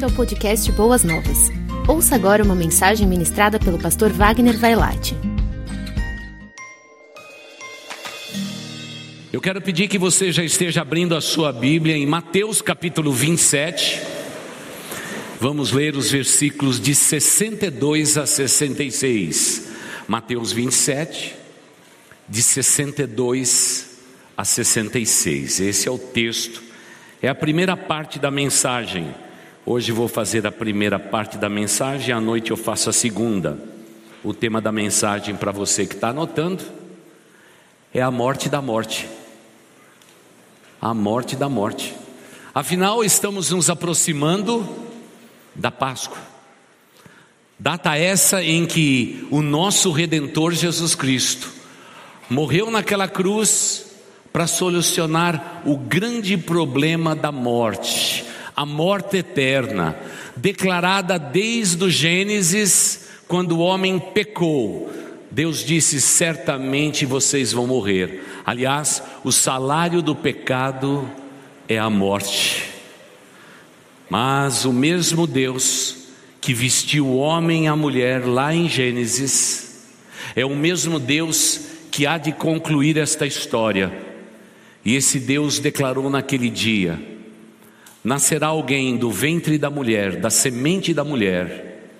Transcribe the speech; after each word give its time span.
bem-vindo 0.00 0.06
ao 0.06 0.10
podcast 0.12 0.72
Boas 0.72 1.04
Novas. 1.04 1.50
Ouça 1.86 2.14
agora 2.14 2.42
uma 2.42 2.54
mensagem 2.54 3.06
ministrada 3.06 3.58
pelo 3.58 3.78
pastor 3.78 4.10
Wagner 4.10 4.56
Vailate. 4.56 5.14
Eu 9.30 9.40
quero 9.42 9.60
pedir 9.60 9.88
que 9.88 9.98
você 9.98 10.32
já 10.32 10.42
esteja 10.42 10.80
abrindo 10.80 11.14
a 11.14 11.20
sua 11.20 11.52
Bíblia 11.52 11.96
em 11.96 12.06
Mateus 12.06 12.62
capítulo 12.62 13.12
27. 13.12 14.00
Vamos 15.38 15.70
ler 15.70 15.94
os 15.96 16.10
versículos 16.10 16.80
de 16.80 16.94
62 16.94 18.16
a 18.16 18.24
66. 18.24 19.68
Mateus 20.08 20.50
27, 20.50 21.34
de 22.26 22.42
62 22.42 23.98
a 24.34 24.44
66. 24.44 25.60
Esse 25.60 25.88
é 25.88 25.90
o 25.90 25.98
texto 25.98 26.70
é 27.22 27.28
a 27.28 27.34
primeira 27.34 27.76
parte 27.76 28.18
da 28.18 28.30
mensagem. 28.30 29.14
Hoje 29.66 29.92
vou 29.92 30.08
fazer 30.08 30.46
a 30.46 30.52
primeira 30.52 30.98
parte 30.98 31.36
da 31.36 31.48
mensagem, 31.48 32.14
à 32.14 32.20
noite 32.20 32.50
eu 32.50 32.56
faço 32.56 32.88
a 32.88 32.92
segunda. 32.92 33.58
O 34.24 34.32
tema 34.32 34.58
da 34.58 34.72
mensagem 34.72 35.36
para 35.36 35.52
você 35.52 35.86
que 35.86 35.94
está 35.94 36.08
anotando 36.08 36.64
é 37.92 38.00
a 38.00 38.10
morte 38.10 38.48
da 38.48 38.62
morte. 38.62 39.06
A 40.80 40.94
morte 40.94 41.36
da 41.36 41.48
morte. 41.48 41.94
Afinal, 42.54 43.04
estamos 43.04 43.50
nos 43.50 43.68
aproximando 43.68 44.66
da 45.54 45.70
Páscoa. 45.70 46.18
Data 47.58 47.94
essa 47.98 48.42
em 48.42 48.64
que 48.64 49.28
o 49.30 49.42
nosso 49.42 49.90
Redentor 49.90 50.52
Jesus 50.52 50.94
Cristo 50.94 51.50
morreu 52.30 52.70
naquela 52.70 53.06
cruz 53.06 53.90
para 54.32 54.46
solucionar 54.46 55.60
o 55.66 55.76
grande 55.76 56.38
problema 56.38 57.14
da 57.14 57.30
morte, 57.30 58.24
a 58.60 58.66
morte 58.66 59.16
eterna, 59.16 59.96
declarada 60.36 61.18
desde 61.18 61.82
o 61.82 61.88
Gênesis, 61.88 63.08
quando 63.26 63.52
o 63.52 63.60
homem 63.60 63.98
pecou. 63.98 64.92
Deus 65.30 65.64
disse: 65.64 65.98
certamente 65.98 67.06
vocês 67.06 67.54
vão 67.54 67.66
morrer. 67.66 68.22
Aliás, 68.44 69.02
o 69.24 69.32
salário 69.32 70.02
do 70.02 70.14
pecado 70.14 71.10
é 71.66 71.78
a 71.78 71.88
morte. 71.88 72.64
Mas 74.10 74.66
o 74.66 74.74
mesmo 74.74 75.26
Deus 75.26 75.96
que 76.38 76.52
vestiu 76.52 77.06
o 77.06 77.16
homem 77.16 77.64
e 77.64 77.68
a 77.68 77.74
mulher 77.74 78.26
lá 78.26 78.54
em 78.54 78.68
Gênesis, 78.68 79.86
é 80.36 80.44
o 80.44 80.54
mesmo 80.54 80.98
Deus 80.98 81.62
que 81.90 82.06
há 82.06 82.18
de 82.18 82.30
concluir 82.30 82.98
esta 82.98 83.26
história 83.26 83.90
e 84.84 84.96
esse 84.96 85.18
Deus 85.18 85.58
declarou 85.58 86.08
naquele 86.08 86.48
dia: 86.48 86.98
nascerá 88.02 88.48
alguém 88.48 88.96
do 88.96 89.10
ventre 89.10 89.58
da 89.58 89.70
mulher, 89.70 90.16
da 90.16 90.30
semente 90.30 90.94
da 90.94 91.04
mulher, 91.04 91.90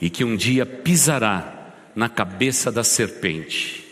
e 0.00 0.10
que 0.10 0.24
um 0.24 0.36
dia 0.36 0.66
pisará 0.66 1.74
na 1.94 2.08
cabeça 2.08 2.70
da 2.70 2.84
serpente. 2.84 3.84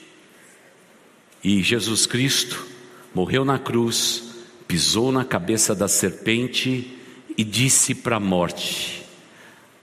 E 1.42 1.62
Jesus 1.62 2.06
Cristo 2.06 2.66
morreu 3.14 3.44
na 3.44 3.58
cruz, 3.58 4.34
pisou 4.68 5.10
na 5.10 5.24
cabeça 5.24 5.74
da 5.74 5.88
serpente 5.88 6.98
e 7.36 7.44
disse 7.44 7.94
para 7.94 8.16
a 8.16 8.20
morte: 8.20 9.04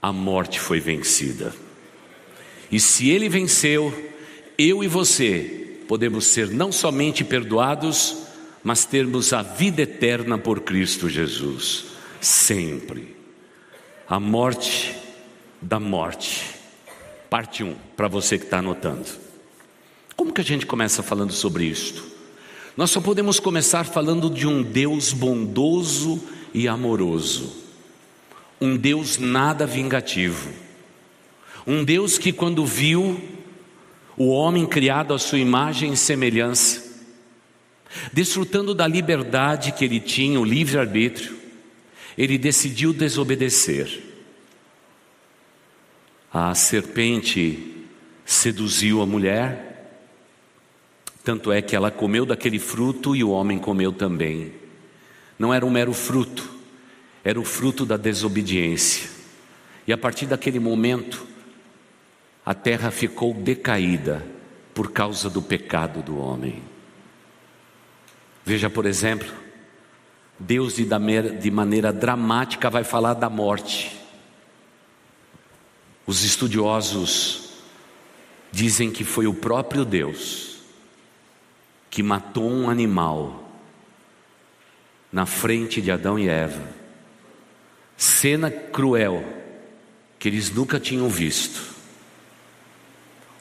a 0.00 0.12
morte 0.12 0.58
foi 0.58 0.80
vencida. 0.80 1.54
E 2.70 2.80
se 2.80 3.10
ele 3.10 3.28
venceu, 3.28 3.92
eu 4.56 4.82
e 4.82 4.88
você 4.88 5.82
podemos 5.86 6.24
ser 6.26 6.48
não 6.50 6.72
somente 6.72 7.22
perdoados, 7.22 8.16
mas 8.62 8.84
termos 8.84 9.32
a 9.32 9.42
vida 9.42 9.82
eterna 9.82 10.38
por 10.38 10.60
Cristo 10.60 11.08
Jesus, 11.08 11.86
sempre. 12.20 13.16
A 14.08 14.20
morte 14.20 14.94
da 15.60 15.80
morte. 15.80 16.50
Parte 17.28 17.64
1, 17.64 17.74
para 17.96 18.08
você 18.08 18.38
que 18.38 18.44
está 18.44 18.58
anotando. 18.58 19.06
Como 20.16 20.32
que 20.32 20.40
a 20.40 20.44
gente 20.44 20.66
começa 20.66 21.02
falando 21.02 21.32
sobre 21.32 21.64
isto? 21.64 22.04
Nós 22.76 22.90
só 22.90 23.00
podemos 23.00 23.40
começar 23.40 23.84
falando 23.84 24.30
de 24.30 24.46
um 24.46 24.62
Deus 24.62 25.12
bondoso 25.12 26.22
e 26.54 26.68
amoroso, 26.68 27.52
um 28.60 28.76
Deus 28.76 29.18
nada 29.18 29.66
vingativo, 29.66 30.50
um 31.66 31.84
Deus 31.84 32.18
que, 32.18 32.32
quando 32.32 32.64
viu 32.64 33.20
o 34.16 34.28
homem 34.28 34.66
criado 34.66 35.12
à 35.12 35.18
sua 35.18 35.38
imagem 35.38 35.92
e 35.92 35.96
semelhança, 35.96 36.81
desfrutando 38.12 38.74
da 38.74 38.86
liberdade 38.86 39.72
que 39.72 39.84
ele 39.84 40.00
tinha, 40.00 40.40
o 40.40 40.44
livre-arbítrio, 40.44 41.36
ele 42.16 42.38
decidiu 42.38 42.92
desobedecer. 42.92 44.02
A 46.32 46.54
serpente 46.54 47.86
seduziu 48.24 49.02
a 49.02 49.06
mulher, 49.06 50.00
tanto 51.24 51.52
é 51.52 51.60
que 51.60 51.76
ela 51.76 51.90
comeu 51.90 52.24
daquele 52.24 52.58
fruto 52.58 53.14
e 53.14 53.22
o 53.22 53.30
homem 53.30 53.58
comeu 53.58 53.92
também. 53.92 54.52
Não 55.38 55.52
era 55.52 55.64
um 55.64 55.70
mero 55.70 55.92
fruto, 55.92 56.48
era 57.22 57.38
o 57.38 57.44
fruto 57.44 57.84
da 57.84 57.96
desobediência. 57.96 59.10
E 59.86 59.92
a 59.92 59.98
partir 59.98 60.26
daquele 60.26 60.58
momento, 60.58 61.26
a 62.44 62.54
terra 62.54 62.90
ficou 62.90 63.34
decaída 63.34 64.24
por 64.74 64.90
causa 64.90 65.28
do 65.28 65.42
pecado 65.42 66.02
do 66.02 66.18
homem. 66.18 66.71
Veja, 68.44 68.68
por 68.68 68.86
exemplo, 68.86 69.32
Deus 70.38 70.74
de 70.74 71.50
maneira 71.50 71.92
dramática 71.92 72.68
vai 72.68 72.82
falar 72.82 73.14
da 73.14 73.30
morte. 73.30 73.96
Os 76.06 76.24
estudiosos 76.24 77.50
dizem 78.50 78.90
que 78.90 79.04
foi 79.04 79.26
o 79.26 79.34
próprio 79.34 79.84
Deus 79.84 80.58
que 81.88 82.02
matou 82.02 82.50
um 82.50 82.68
animal 82.68 83.50
na 85.12 85.26
frente 85.26 85.80
de 85.80 85.90
Adão 85.90 86.18
e 86.18 86.28
Eva. 86.28 86.66
Cena 87.96 88.50
cruel 88.50 89.22
que 90.18 90.28
eles 90.28 90.50
nunca 90.50 90.80
tinham 90.80 91.08
visto. 91.08 91.74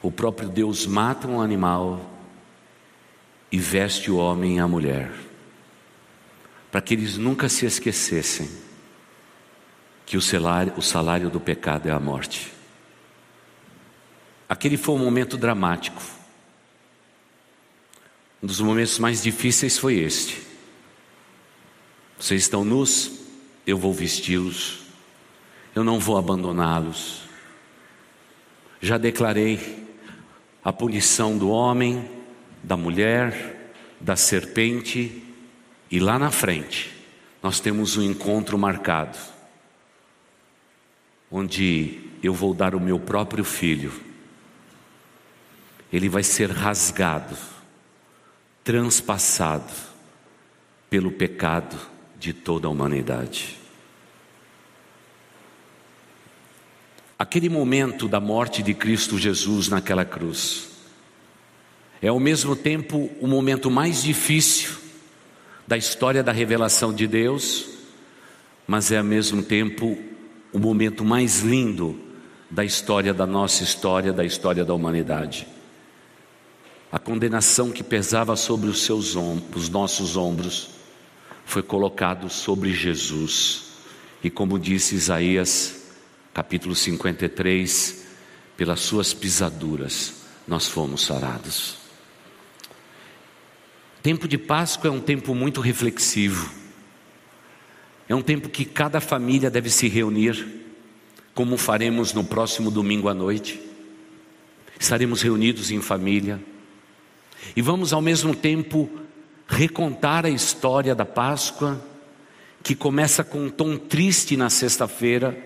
O 0.02 0.12
próprio 0.12 0.50
Deus 0.50 0.86
mata 0.86 1.28
um 1.28 1.42
animal 1.42 2.11
e 3.52 3.60
veste 3.60 4.10
o 4.10 4.18
homem 4.18 4.58
e 4.58 4.60
a 4.60 4.68
mulher, 4.68 5.12
para 6.72 6.82
que 6.82 6.94
eles 6.94 7.18
nunca 7.18 7.50
se 7.50 7.66
esquecessem 7.66 8.50
que 10.06 10.16
o 10.16 10.22
salário, 10.22 10.74
o 10.78 10.82
salário 10.82 11.30
do 11.30 11.40
pecado 11.40 11.88
é 11.88 11.92
a 11.92 12.00
morte. 12.00 12.52
Aquele 14.48 14.78
foi 14.78 14.96
um 14.96 15.00
momento 15.00 15.38
dramático. 15.38 16.02
Um 18.42 18.48
dos 18.48 18.60
momentos 18.60 19.00
mais 19.00 19.22
difíceis 19.22 19.78
foi 19.78 19.96
este. 19.96 20.42
Vocês 22.20 22.42
estão 22.42 22.64
nus, 22.64 23.20
eu 23.66 23.78
vou 23.78 23.94
vesti-los, 23.94 24.82
eu 25.74 25.84
não 25.84 26.00
vou 26.00 26.18
abandoná-los. 26.18 27.22
Já 28.82 28.98
declarei 28.98 29.88
a 30.64 30.74
punição 30.74 31.38
do 31.38 31.50
homem, 31.50 32.21
da 32.64 32.78
mulher, 32.78 33.74
da 34.00 34.16
serpente, 34.16 35.24
e 35.90 36.00
lá 36.00 36.18
na 36.18 36.32
frente 36.32 36.92
nós 37.42 37.60
temos 37.60 37.98
um 37.98 38.04
encontro 38.04 38.58
marcado, 38.58 39.18
onde 41.30 42.00
eu 42.22 42.34
vou 42.34 42.54
dar 42.54 42.76
o 42.76 42.80
meu 42.80 43.00
próprio 43.00 43.44
filho, 43.44 43.92
ele 45.92 46.08
vai 46.08 46.24
ser 46.24 46.52
rasgado, 46.52 47.36
transpassado 48.64 49.74
pelo 50.90 51.12
pecado 51.12 51.78
de 52.20 52.32
toda 52.32 52.68
a 52.68 52.70
humanidade. 52.70 53.58
Aquele 57.18 57.50
momento 57.50 58.08
da 58.08 58.20
morte 58.20 58.64
de 58.64 58.74
Cristo 58.74 59.18
Jesus 59.18 59.68
naquela 59.68 60.06
cruz 60.06 60.71
é 62.02 62.08
ao 62.08 62.20
mesmo 62.20 62.56
tempo 62.56 63.10
o 63.22 63.28
momento 63.28 63.70
mais 63.70 64.02
difícil 64.02 64.72
da 65.68 65.78
história 65.78 66.24
da 66.24 66.32
revelação 66.32 66.92
de 66.92 67.06
Deus, 67.06 67.70
mas 68.66 68.92
é 68.92 68.98
ao 68.98 69.04
mesmo 69.04 69.44
tempo 69.44 69.98
o 70.52 70.60
momento 70.60 71.06
mais 71.06 71.42
lindo 71.42 72.00
da 72.50 72.66
história 72.66 73.14
da 73.14 73.26
nossa 73.26 73.64
história, 73.64 74.12
da 74.12 74.26
história 74.26 74.66
da 74.66 74.74
humanidade. 74.74 75.48
A 76.92 77.00
condenação 77.00 77.72
que 77.72 77.84
pesava 77.84 78.36
sobre 78.36 78.70
os 78.70 78.82
seus 78.82 79.16
ombros, 79.16 79.64
os 79.64 79.70
nossos 79.70 80.18
ombros, 80.18 80.72
foi 81.46 81.62
colocado 81.62 82.30
sobre 82.30 82.74
Jesus. 82.74 83.72
E 84.24 84.30
como 84.30 84.60
disse 84.60 84.96
Isaías 84.96 85.82
capítulo 86.34 86.76
53, 86.76 88.06
pelas 88.58 88.80
suas 88.82 89.14
pisaduras 89.14 90.14
nós 90.48 90.68
fomos 90.68 91.06
sarados. 91.06 91.81
Tempo 94.02 94.28
de 94.28 94.38
Páscoa 94.38 94.88
é 94.88 94.92
um 94.92 95.00
tempo 95.00 95.36
muito 95.36 95.62
reflexivo. 95.62 96.52
É 98.10 98.16
um 98.16 98.22
tempo 98.22 98.50
que 98.50 98.66
cada 98.66 99.00
família 99.00 99.50
deve 99.50 99.70
se 99.70 99.88
reunir, 99.88 100.66
como 101.36 101.56
faremos 101.56 102.12
no 102.12 102.24
próximo 102.24 102.72
domingo 102.72 103.08
à 103.08 103.14
noite. 103.14 103.62
Estaremos 104.80 105.22
reunidos 105.22 105.70
em 105.70 105.80
família 105.82 106.42
e 107.56 107.62
vamos 107.62 107.94
ao 107.94 108.02
mesmo 108.02 108.36
tempo 108.36 108.90
recontar 109.48 110.26
a 110.26 110.30
história 110.30 110.96
da 110.96 111.06
Páscoa, 111.06 111.80
que 112.64 112.74
começa 112.74 113.24
com 113.24 113.46
um 113.46 113.50
tom 113.50 113.78
triste 113.78 114.36
na 114.36 114.50
sexta-feira, 114.50 115.38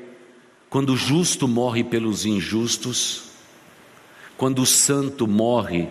quando 0.69 0.93
o 0.93 0.97
justo 0.97 1.47
morre 1.47 1.83
pelos 1.83 2.25
injustos, 2.25 3.23
quando 4.37 4.61
o 4.61 4.65
santo 4.65 5.27
morre 5.27 5.89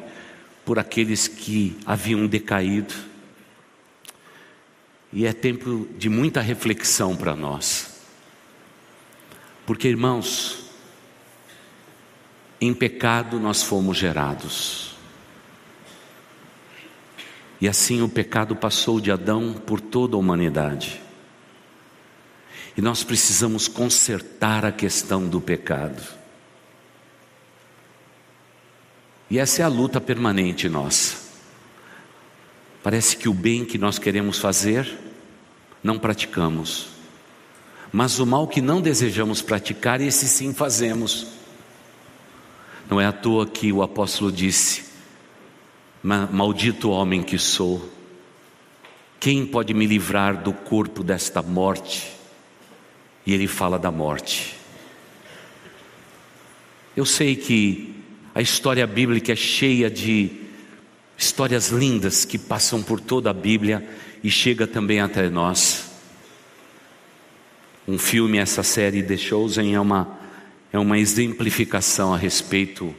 por 0.65 0.79
aqueles 0.79 1.29
que 1.29 1.77
haviam 1.85 2.27
decaído. 2.27 2.95
E 5.13 5.27
é 5.27 5.33
tempo 5.33 5.89
de 5.97 6.09
muita 6.09 6.41
reflexão 6.41 7.17
para 7.17 7.37
nós. 7.37 8.01
Porque, 9.67 9.89
irmãos, 9.89 10.71
em 12.61 12.73
pecado 12.75 13.39
nós 13.39 13.63
fomos 13.63 13.97
gerados. 13.97 14.97
E 17.61 17.69
assim 17.69 18.03
o 18.03 18.09
pecado 18.09 18.57
passou 18.57 19.01
de 19.01 19.11
Adão 19.11 19.55
por 19.55 19.81
toda 19.81 20.17
a 20.17 20.19
humanidade. 20.19 21.01
E 22.77 22.83
nós 22.83 23.05
precisamos 23.05 23.69
consertar 23.69 24.65
a 24.65 24.73
questão 24.73 25.29
do 25.29 25.41
pecado. 25.41 26.24
E 29.35 29.39
essa 29.41 29.63
é 29.63 29.65
a 29.65 29.69
luta 29.69 30.01
permanente 30.01 30.69
nossa. 30.69 31.17
Parece 32.85 33.17
que 33.17 33.29
o 33.29 33.35
bem 33.35 33.65
que 33.65 33.77
nós 33.77 33.99
queremos 33.99 34.39
fazer, 34.39 34.89
não 35.83 35.99
praticamos. 35.99 36.87
Mas 37.91 38.21
o 38.21 38.27
mal 38.27 38.47
que 38.47 38.61
não 38.61 38.81
desejamos 38.81 39.43
praticar, 39.43 40.01
esse 40.01 40.29
sim 40.29 40.55
fazemos. 40.55 41.27
Não 42.89 43.01
é 43.01 43.07
à 43.07 43.13
toa 43.13 43.45
que 43.45 43.73
o 43.73 43.83
apóstolo 43.83 44.31
disse: 44.31 44.85
Maldito 46.01 46.91
homem 46.91 47.21
que 47.21 47.37
sou, 47.37 47.91
quem 49.19 49.45
pode 49.45 49.75
me 49.75 49.85
livrar 49.85 50.45
do 50.45 50.53
corpo 50.53 51.03
desta 51.03 51.43
morte? 51.43 52.09
E 53.27 53.35
ele 53.35 53.49
fala 53.49 53.81
da 53.81 53.91
morte. 53.91 54.55
Eu 56.97 57.05
sei 57.05 57.35
que 57.35 57.94
a 58.35 58.43
história 58.43 58.85
bíblica 58.87 59.33
é 59.33 59.37
cheia 59.37 59.89
de 59.89 60.31
histórias 61.17 61.69
lindas 61.69 62.25
que 62.25 62.37
passam 62.37 62.83
por 62.83 63.01
toda 63.01 63.31
a 63.31 63.33
Bíblia 63.33 63.89
e 64.25 64.31
chega 64.31 64.67
também 64.67 65.01
até 65.01 65.31
nós. 65.31 65.91
Um 67.87 67.97
filme, 67.97 68.39
essa 68.39 68.65
série 68.65 69.03
The 69.03 69.17
Chosen, 69.17 69.75
é 69.75 69.79
uma, 69.79 70.19
é 70.73 70.79
uma 70.79 70.99
exemplificação 70.99 72.13
a 72.13 72.17
respeito 72.17 72.93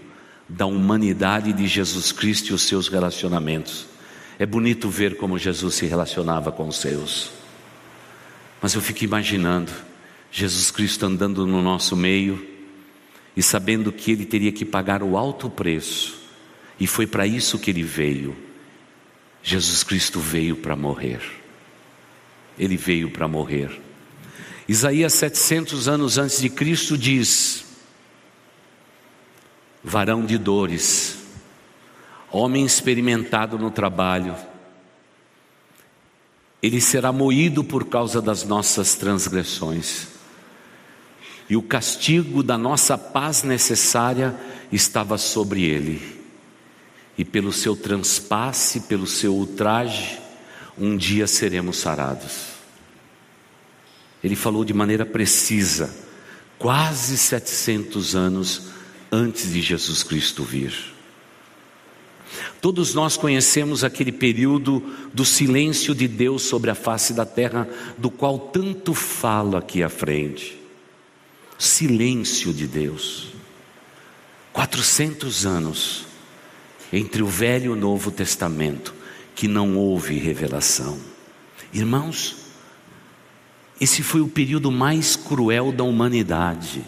da 0.48 0.66
humanidade 0.66 1.52
de 1.52 1.68
Jesus 1.68 2.14
Cristo 2.14 2.52
e 2.52 2.54
os 2.54 2.62
seus 2.62 2.88
relacionamentos. 2.88 3.88
É 4.40 4.46
bonito 4.46 4.90
ver 4.90 5.18
como 5.18 5.38
Jesus 5.38 5.76
se 5.76 5.86
relacionava 5.86 6.52
com 6.52 6.68
os 6.68 6.78
seus. 6.78 7.32
Mas 8.62 8.74
eu 8.74 8.82
fico 8.82 9.04
imaginando 9.04 9.72
Jesus 10.32 10.72
Cristo 10.72 11.06
andando 11.06 11.46
no 11.46 11.62
nosso 11.62 11.96
meio 11.96 12.55
e 13.36 13.44
sabendo 13.44 13.92
que 13.92 14.12
ele 14.12 14.26
teria 14.26 14.52
que 14.52 14.64
pagar 14.64 15.04
o 15.04 15.18
alto 15.18 15.50
preço, 15.50 16.24
e 16.80 16.88
foi 16.88 17.06
para 17.06 17.28
isso 17.28 17.60
que 17.60 17.70
ele 17.70 17.84
veio. 17.84 18.36
Jesus 19.44 19.84
Cristo 19.84 20.20
veio 20.20 20.56
para 20.56 20.76
morrer. 20.76 21.22
Ele 22.58 22.78
veio 22.78 23.12
para 23.12 23.28
morrer. 23.28 23.82
Isaías 24.68 25.14
700 25.14 25.88
anos 25.88 26.18
antes 26.18 26.40
de 26.40 26.50
Cristo 26.50 26.98
diz: 26.98 27.66
varão 29.84 30.26
de 30.26 30.38
dores, 30.38 31.18
homem 32.32 32.66
experimentado 32.66 33.60
no 33.60 33.70
trabalho, 33.70 34.36
ele 36.64 36.82
será 36.82 37.12
moído 37.12 37.64
por 37.64 37.86
causa 37.86 38.22
das 38.22 38.44
nossas 38.44 38.96
transgressões 38.96 40.15
e 41.50 41.56
o 41.56 41.62
castigo 41.62 42.42
da 42.42 42.58
nossa 42.58 42.98
paz 42.98 43.44
necessária 43.44 44.36
estava 44.72 45.18
sobre 45.18 45.64
ele. 45.64 46.16
E 47.18 47.24
pelo 47.24 47.54
seu 47.54 47.76
transpasse, 47.76 48.82
pelo 48.82 49.08
seu 49.08 49.34
ultraje, 49.34 50.20
um 50.78 50.98
dia 50.98 51.28
seremos 51.28 51.78
sarados. 51.78 52.56
Ele 54.24 54.36
falou 54.36 54.66
de 54.66 54.74
maneira 54.74 55.06
precisa, 55.06 55.96
quase 56.58 57.18
700 57.18 58.16
anos 58.16 58.64
antes 59.12 59.54
de 59.54 59.62
Jesus 59.62 60.02
Cristo 60.02 60.44
vir. 60.44 60.74
Todos 62.60 62.96
nós 62.96 63.16
conhecemos 63.16 63.84
aquele 63.84 64.12
período 64.12 64.84
do 65.14 65.24
silêncio 65.24 65.94
de 65.94 66.08
Deus 66.08 66.42
sobre 66.42 66.72
a 66.72 66.76
face 66.76 67.14
da 67.14 67.24
terra, 67.24 67.70
do 68.00 68.10
qual 68.10 68.40
tanto 68.40 68.96
falo 68.96 69.56
aqui 69.56 69.84
à 69.84 69.90
frente 69.90 70.65
silêncio 71.58 72.54
de 72.54 72.68
Deus. 72.68 73.34
400 74.54 75.46
anos 75.46 76.06
entre 76.92 77.22
o 77.22 77.28
Velho 77.28 77.66
e 77.66 77.70
o 77.70 77.76
Novo 77.76 78.12
Testamento 78.12 78.94
que 79.36 79.48
não 79.48 79.76
houve 79.76 80.18
revelação. 80.18 80.98
Irmãos, 81.74 82.38
esse 83.80 84.02
foi 84.02 84.22
o 84.22 84.30
período 84.30 84.72
mais 84.72 85.16
cruel 85.16 85.72
da 85.72 85.84
humanidade. 85.84 86.84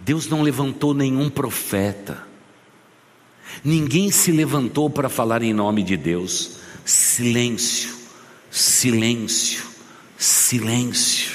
Deus 0.00 0.26
não 0.26 0.42
levantou 0.42 0.92
nenhum 0.92 1.30
profeta. 1.30 2.26
Ninguém 3.64 4.10
se 4.10 4.30
levantou 4.30 4.90
para 4.90 5.08
falar 5.08 5.42
em 5.42 5.54
nome 5.54 5.82
de 5.82 5.96
Deus. 5.96 6.58
Silêncio, 6.84 7.94
silêncio, 8.50 9.64
silêncio. 10.18 11.31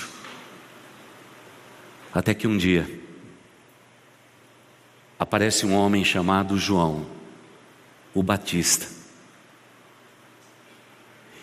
Até 2.17 2.33
que 2.33 2.47
um 2.47 2.57
dia 2.57 2.89
aparece 5.19 5.67
um 5.67 5.75
homem 5.75 6.03
chamado 6.03 6.57
João, 6.57 7.05
o 8.11 8.23
Batista. 8.23 8.87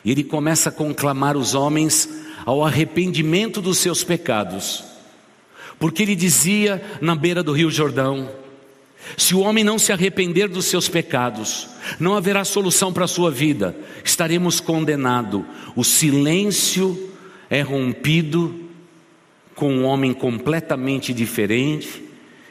E 0.04 0.10
ele 0.10 0.24
começa 0.24 0.70
a 0.70 0.72
conclamar 0.72 1.36
os 1.36 1.54
homens 1.54 2.08
ao 2.44 2.64
arrependimento 2.64 3.60
dos 3.60 3.78
seus 3.78 4.02
pecados. 4.02 4.82
Porque 5.78 6.02
ele 6.02 6.16
dizia 6.16 6.82
na 7.00 7.14
beira 7.14 7.40
do 7.40 7.52
Rio 7.52 7.70
Jordão: 7.70 8.28
se 9.16 9.32
o 9.32 9.42
homem 9.42 9.62
não 9.62 9.78
se 9.78 9.92
arrepender 9.92 10.48
dos 10.48 10.64
seus 10.64 10.88
pecados, 10.88 11.68
não 12.00 12.16
haverá 12.16 12.44
solução 12.44 12.92
para 12.92 13.04
a 13.04 13.08
sua 13.08 13.30
vida, 13.30 13.76
estaremos 14.02 14.58
condenados. 14.58 15.44
O 15.76 15.84
silêncio 15.84 17.14
é 17.48 17.60
rompido 17.60 18.63
com 19.54 19.72
um 19.72 19.84
homem 19.84 20.12
completamente 20.12 21.12
diferente, 21.12 22.02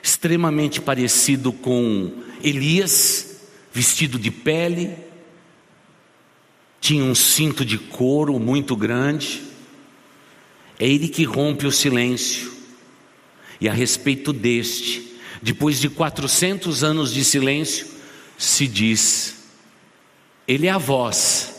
extremamente 0.01 0.81
parecido 0.81 1.51
com 1.51 2.11
Elias, 2.43 3.37
vestido 3.71 4.17
de 4.17 4.31
pele, 4.31 4.95
tinha 6.79 7.03
um 7.03 7.15
cinto 7.15 7.63
de 7.63 7.77
couro 7.77 8.37
muito 8.39 8.75
grande. 8.75 9.41
É 10.79 10.87
ele 10.87 11.07
que 11.07 11.23
rompe 11.23 11.65
o 11.65 11.71
silêncio. 11.71 12.51
E 13.61 13.69
a 13.69 13.73
respeito 13.73 14.33
deste, 14.33 15.17
depois 15.41 15.79
de 15.79 15.89
400 15.89 16.83
anos 16.83 17.13
de 17.13 17.23
silêncio, 17.23 17.87
se 18.37 18.67
diz: 18.67 19.45
Ele 20.45 20.67
é 20.67 20.71
a 20.71 20.77
voz 20.77 21.53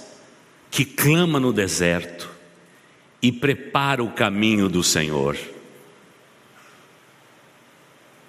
que 0.71 0.85
clama 0.85 1.41
no 1.41 1.53
deserto 1.53 2.34
e 3.25 3.33
prepara 3.33 4.05
o 4.05 4.11
caminho 4.11 4.69
do 4.69 4.83
Senhor. 4.83 5.39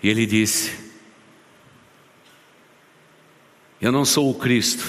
E 0.02 0.08
ele 0.08 0.26
disse: 0.26 0.72
Eu 3.82 3.92
não 3.92 4.06
sou 4.06 4.32
o 4.32 4.36
Cristo, 4.36 4.86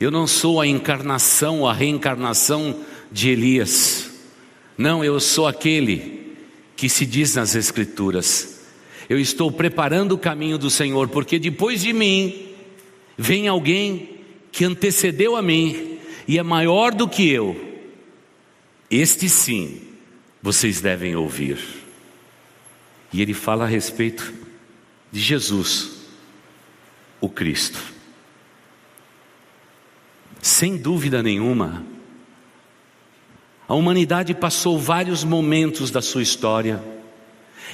eu 0.00 0.10
não 0.10 0.26
sou 0.26 0.58
a 0.58 0.66
encarnação, 0.66 1.68
a 1.68 1.74
reencarnação 1.74 2.80
de 3.12 3.28
Elias, 3.28 4.10
não, 4.78 5.04
eu 5.04 5.20
sou 5.20 5.46
aquele 5.46 6.36
que 6.74 6.88
se 6.88 7.04
diz 7.04 7.34
nas 7.34 7.54
Escrituras. 7.54 8.64
Eu 9.06 9.18
estou 9.18 9.52
preparando 9.52 10.12
o 10.12 10.18
caminho 10.18 10.56
do 10.56 10.70
Senhor, 10.70 11.08
porque 11.08 11.38
depois 11.38 11.82
de 11.82 11.92
mim 11.92 12.52
vem 13.18 13.48
alguém 13.48 14.16
que 14.50 14.64
antecedeu 14.64 15.36
a 15.36 15.42
mim 15.42 15.98
e 16.26 16.38
é 16.38 16.42
maior 16.42 16.94
do 16.94 17.06
que 17.06 17.28
eu 17.28 17.67
este 18.90 19.28
sim, 19.28 19.82
vocês 20.42 20.80
devem 20.80 21.14
ouvir. 21.16 21.58
E 23.12 23.22
ele 23.22 23.34
fala 23.34 23.64
a 23.64 23.68
respeito 23.68 24.32
de 25.10 25.20
Jesus, 25.20 26.06
o 27.20 27.28
Cristo. 27.28 27.80
Sem 30.40 30.76
dúvida 30.76 31.22
nenhuma, 31.22 31.84
A 33.68 33.74
humanidade 33.74 34.34
passou 34.34 34.78
vários 34.78 35.22
momentos 35.22 35.90
da 35.90 36.00
sua 36.00 36.22
história, 36.22 36.82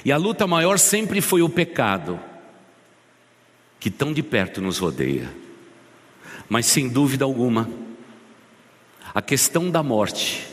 e 0.05 0.11
a 0.11 0.17
luta 0.17 0.45
maior 0.45 0.77
sempre 0.77 1.21
foi 1.21 1.41
o 1.41 1.49
pecado, 1.49 2.19
que 3.79 3.89
tão 3.89 4.13
de 4.13 4.21
perto 4.21 4.61
nos 4.61 4.79
rodeia. 4.79 5.31
Mas 6.49 6.67
sem 6.67 6.89
dúvida 6.89 7.25
alguma, 7.25 7.71
a 9.15 9.23
questão 9.23 9.71
da 9.71 9.85
morte 9.85 10.45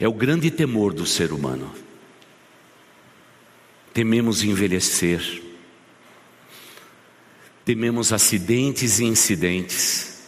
é 0.00 0.06
o 0.06 0.12
grande 0.12 0.50
temor 0.50 0.92
do 0.92 1.04
ser 1.04 1.32
humano. 1.32 1.72
Tememos 3.92 4.44
envelhecer, 4.44 5.42
tememos 7.64 8.12
acidentes 8.12 9.00
e 9.00 9.04
incidentes, 9.04 10.22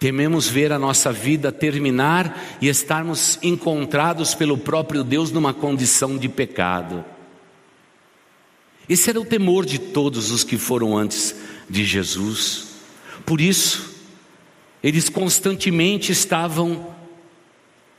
tememos 0.00 0.48
ver 0.48 0.72
a 0.72 0.78
nossa 0.78 1.12
vida 1.12 1.52
terminar 1.52 2.58
e 2.60 2.68
estarmos 2.68 3.38
encontrados 3.42 4.34
pelo 4.34 4.58
próprio 4.58 5.04
Deus 5.04 5.30
numa 5.30 5.54
condição 5.54 6.18
de 6.18 6.28
pecado. 6.28 7.04
Esse 8.88 9.10
era 9.10 9.20
o 9.20 9.24
temor 9.24 9.64
de 9.64 9.78
todos 9.78 10.30
os 10.30 10.44
que 10.44 10.58
foram 10.58 10.96
antes 10.96 11.34
de 11.70 11.84
Jesus. 11.84 12.66
Por 13.24 13.40
isso, 13.40 13.94
eles 14.82 15.08
constantemente 15.08 16.12
estavam 16.12 16.93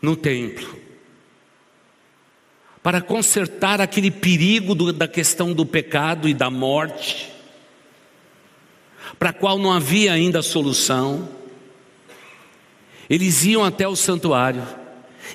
no 0.02 0.16
templo 0.16 0.86
para 2.86 3.02
consertar 3.02 3.82
aquele 3.82 4.12
perigo 4.12 4.76
do, 4.76 4.94
da 4.94 5.08
questão 5.08 5.52
do 5.52 5.66
pecado 5.66 6.30
e 6.30 6.36
da 6.36 6.52
morte, 6.52 7.32
para 9.18 9.32
a 9.32 9.34
qual 9.34 9.58
não 9.58 9.74
havia 9.74 10.14
ainda 10.14 10.44
solução. 10.44 11.28
Eles 13.10 13.44
iam 13.44 13.64
até 13.64 13.88
o 13.88 13.96
santuário 13.96 14.62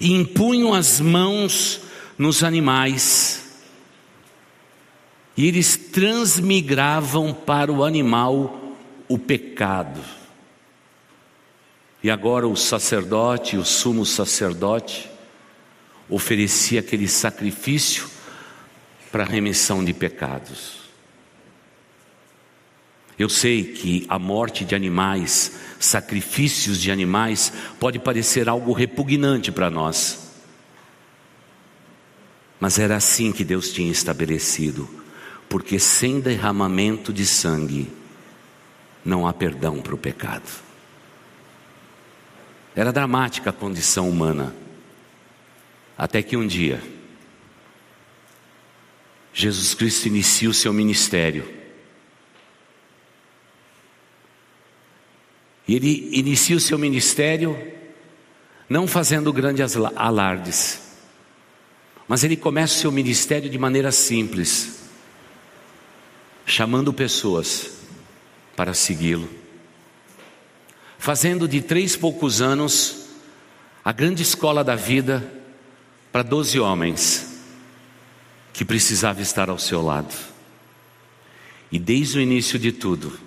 e 0.00 0.12
impunham 0.12 0.72
as 0.72 1.00
mãos 1.00 1.80
nos 2.16 2.44
animais, 2.44 3.64
e 5.36 5.44
eles 5.44 5.76
transmigravam 5.76 7.34
para 7.34 7.72
o 7.72 7.82
animal 7.82 8.76
o 9.08 9.18
pecado. 9.18 10.00
E 12.02 12.10
agora 12.10 12.48
o 12.48 12.56
sacerdote, 12.56 13.56
o 13.56 13.64
sumo 13.64 14.06
sacerdote, 14.06 15.10
oferecia 16.08 16.80
aquele 16.80 17.06
sacrifício 17.06 18.08
para 19.12 19.24
remissão 19.24 19.84
de 19.84 19.92
pecados. 19.92 20.80
Eu 23.18 23.28
sei 23.28 23.64
que 23.64 24.06
a 24.08 24.18
morte 24.18 24.64
de 24.64 24.74
animais, 24.74 25.60
sacrifícios 25.78 26.80
de 26.80 26.90
animais, 26.90 27.52
pode 27.78 27.98
parecer 27.98 28.48
algo 28.48 28.72
repugnante 28.72 29.52
para 29.52 29.68
nós. 29.68 30.30
Mas 32.58 32.78
era 32.78 32.96
assim 32.96 33.30
que 33.30 33.44
Deus 33.44 33.72
tinha 33.72 33.92
estabelecido, 33.92 34.88
porque 35.50 35.78
sem 35.78 36.18
derramamento 36.18 37.12
de 37.12 37.26
sangue 37.26 37.92
não 39.04 39.26
há 39.26 39.34
perdão 39.34 39.82
para 39.82 39.94
o 39.94 39.98
pecado. 39.98 40.69
Era 42.74 42.92
dramática 42.92 43.50
a 43.50 43.52
condição 43.52 44.08
humana. 44.08 44.54
Até 45.96 46.22
que 46.22 46.36
um 46.36 46.46
dia, 46.46 46.82
Jesus 49.32 49.74
Cristo 49.74 50.06
inicia 50.06 50.48
o 50.48 50.54
seu 50.54 50.72
ministério. 50.72 51.46
E 55.66 55.74
ele 55.74 56.08
inicia 56.12 56.56
o 56.56 56.60
seu 56.60 56.78
ministério 56.78 57.56
não 58.68 58.86
fazendo 58.86 59.32
grandes 59.32 59.76
alardes, 59.96 60.80
mas 62.08 62.24
ele 62.24 62.36
começa 62.36 62.74
o 62.74 62.78
seu 62.78 62.92
ministério 62.92 63.50
de 63.50 63.58
maneira 63.58 63.92
simples, 63.92 64.80
chamando 66.46 66.92
pessoas 66.92 67.78
para 68.56 68.74
segui-lo 68.74 69.39
fazendo 71.00 71.48
de 71.48 71.62
três 71.62 71.96
poucos 71.96 72.42
anos 72.42 73.06
a 73.82 73.90
grande 73.90 74.22
escola 74.22 74.62
da 74.62 74.76
vida 74.76 75.26
para 76.12 76.22
doze 76.22 76.60
homens 76.60 77.40
que 78.52 78.66
precisava 78.66 79.22
estar 79.22 79.48
ao 79.48 79.58
seu 79.58 79.80
lado. 79.80 80.14
E 81.72 81.78
desde 81.78 82.18
o 82.18 82.20
início 82.20 82.58
de 82.58 82.70
tudo, 82.70 83.18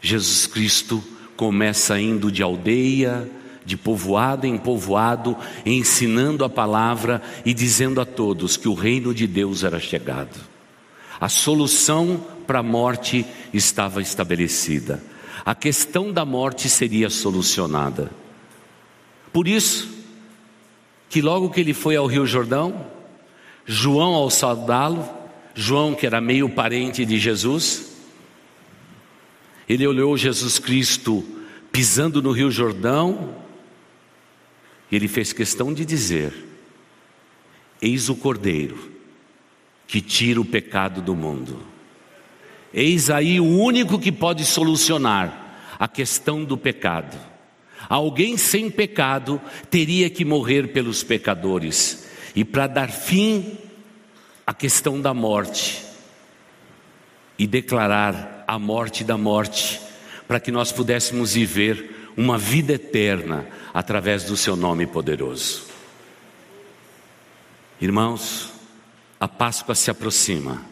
Jesus 0.00 0.46
Cristo 0.46 1.04
começa 1.36 2.00
indo 2.00 2.32
de 2.32 2.42
aldeia, 2.42 3.30
de 3.62 3.76
povoado 3.76 4.46
em 4.46 4.56
povoado, 4.56 5.36
ensinando 5.66 6.46
a 6.46 6.48
palavra 6.48 7.20
e 7.44 7.52
dizendo 7.52 8.00
a 8.00 8.06
todos 8.06 8.56
que 8.56 8.68
o 8.68 8.74
reino 8.74 9.12
de 9.12 9.26
Deus 9.26 9.64
era 9.64 9.78
chegado. 9.78 10.40
A 11.20 11.28
solução 11.28 12.24
para 12.46 12.60
a 12.60 12.62
morte 12.62 13.26
estava 13.52 14.00
estabelecida 14.00 15.02
a 15.44 15.54
questão 15.54 16.12
da 16.12 16.24
morte 16.24 16.68
seria 16.68 17.10
solucionada. 17.10 18.10
Por 19.32 19.46
isso, 19.46 19.88
que 21.08 21.20
logo 21.20 21.50
que 21.50 21.60
ele 21.60 21.74
foi 21.74 21.96
ao 21.96 22.06
Rio 22.06 22.26
Jordão, 22.26 22.86
João 23.64 24.14
ao 24.14 24.30
saudá-lo, 24.30 25.08
João 25.54 25.94
que 25.94 26.06
era 26.06 26.20
meio 26.20 26.48
parente 26.48 27.04
de 27.04 27.18
Jesus, 27.18 27.96
ele 29.68 29.86
olhou 29.86 30.16
Jesus 30.16 30.58
Cristo 30.58 31.24
pisando 31.70 32.20
no 32.20 32.32
Rio 32.32 32.50
Jordão, 32.50 33.36
e 34.90 34.96
ele 34.96 35.06
fez 35.06 35.32
questão 35.32 35.72
de 35.72 35.84
dizer: 35.84 36.32
Eis 37.80 38.08
o 38.08 38.16
Cordeiro 38.16 38.90
que 39.86 40.00
tira 40.00 40.40
o 40.40 40.44
pecado 40.44 41.00
do 41.00 41.14
mundo. 41.14 41.60
Eis 42.72 43.10
aí 43.10 43.40
o 43.40 43.58
único 43.58 43.98
que 43.98 44.12
pode 44.12 44.44
solucionar 44.44 45.76
a 45.78 45.88
questão 45.88 46.44
do 46.44 46.56
pecado. 46.56 47.18
Alguém 47.88 48.36
sem 48.36 48.70
pecado 48.70 49.40
teria 49.68 50.08
que 50.08 50.24
morrer 50.24 50.68
pelos 50.68 51.02
pecadores, 51.02 52.06
e 52.36 52.44
para 52.44 52.66
dar 52.66 52.90
fim 52.90 53.58
à 54.46 54.54
questão 54.54 55.00
da 55.00 55.12
morte, 55.12 55.82
e 57.38 57.46
declarar 57.46 58.44
a 58.46 58.58
morte 58.58 59.02
da 59.02 59.16
morte, 59.18 59.80
para 60.28 60.38
que 60.38 60.52
nós 60.52 60.70
pudéssemos 60.70 61.32
viver 61.34 62.12
uma 62.16 62.38
vida 62.38 62.74
eterna 62.74 63.46
através 63.74 64.24
do 64.24 64.36
seu 64.36 64.54
nome 64.54 64.86
poderoso. 64.86 65.64
Irmãos, 67.80 68.52
a 69.18 69.26
Páscoa 69.26 69.74
se 69.74 69.90
aproxima. 69.90 70.69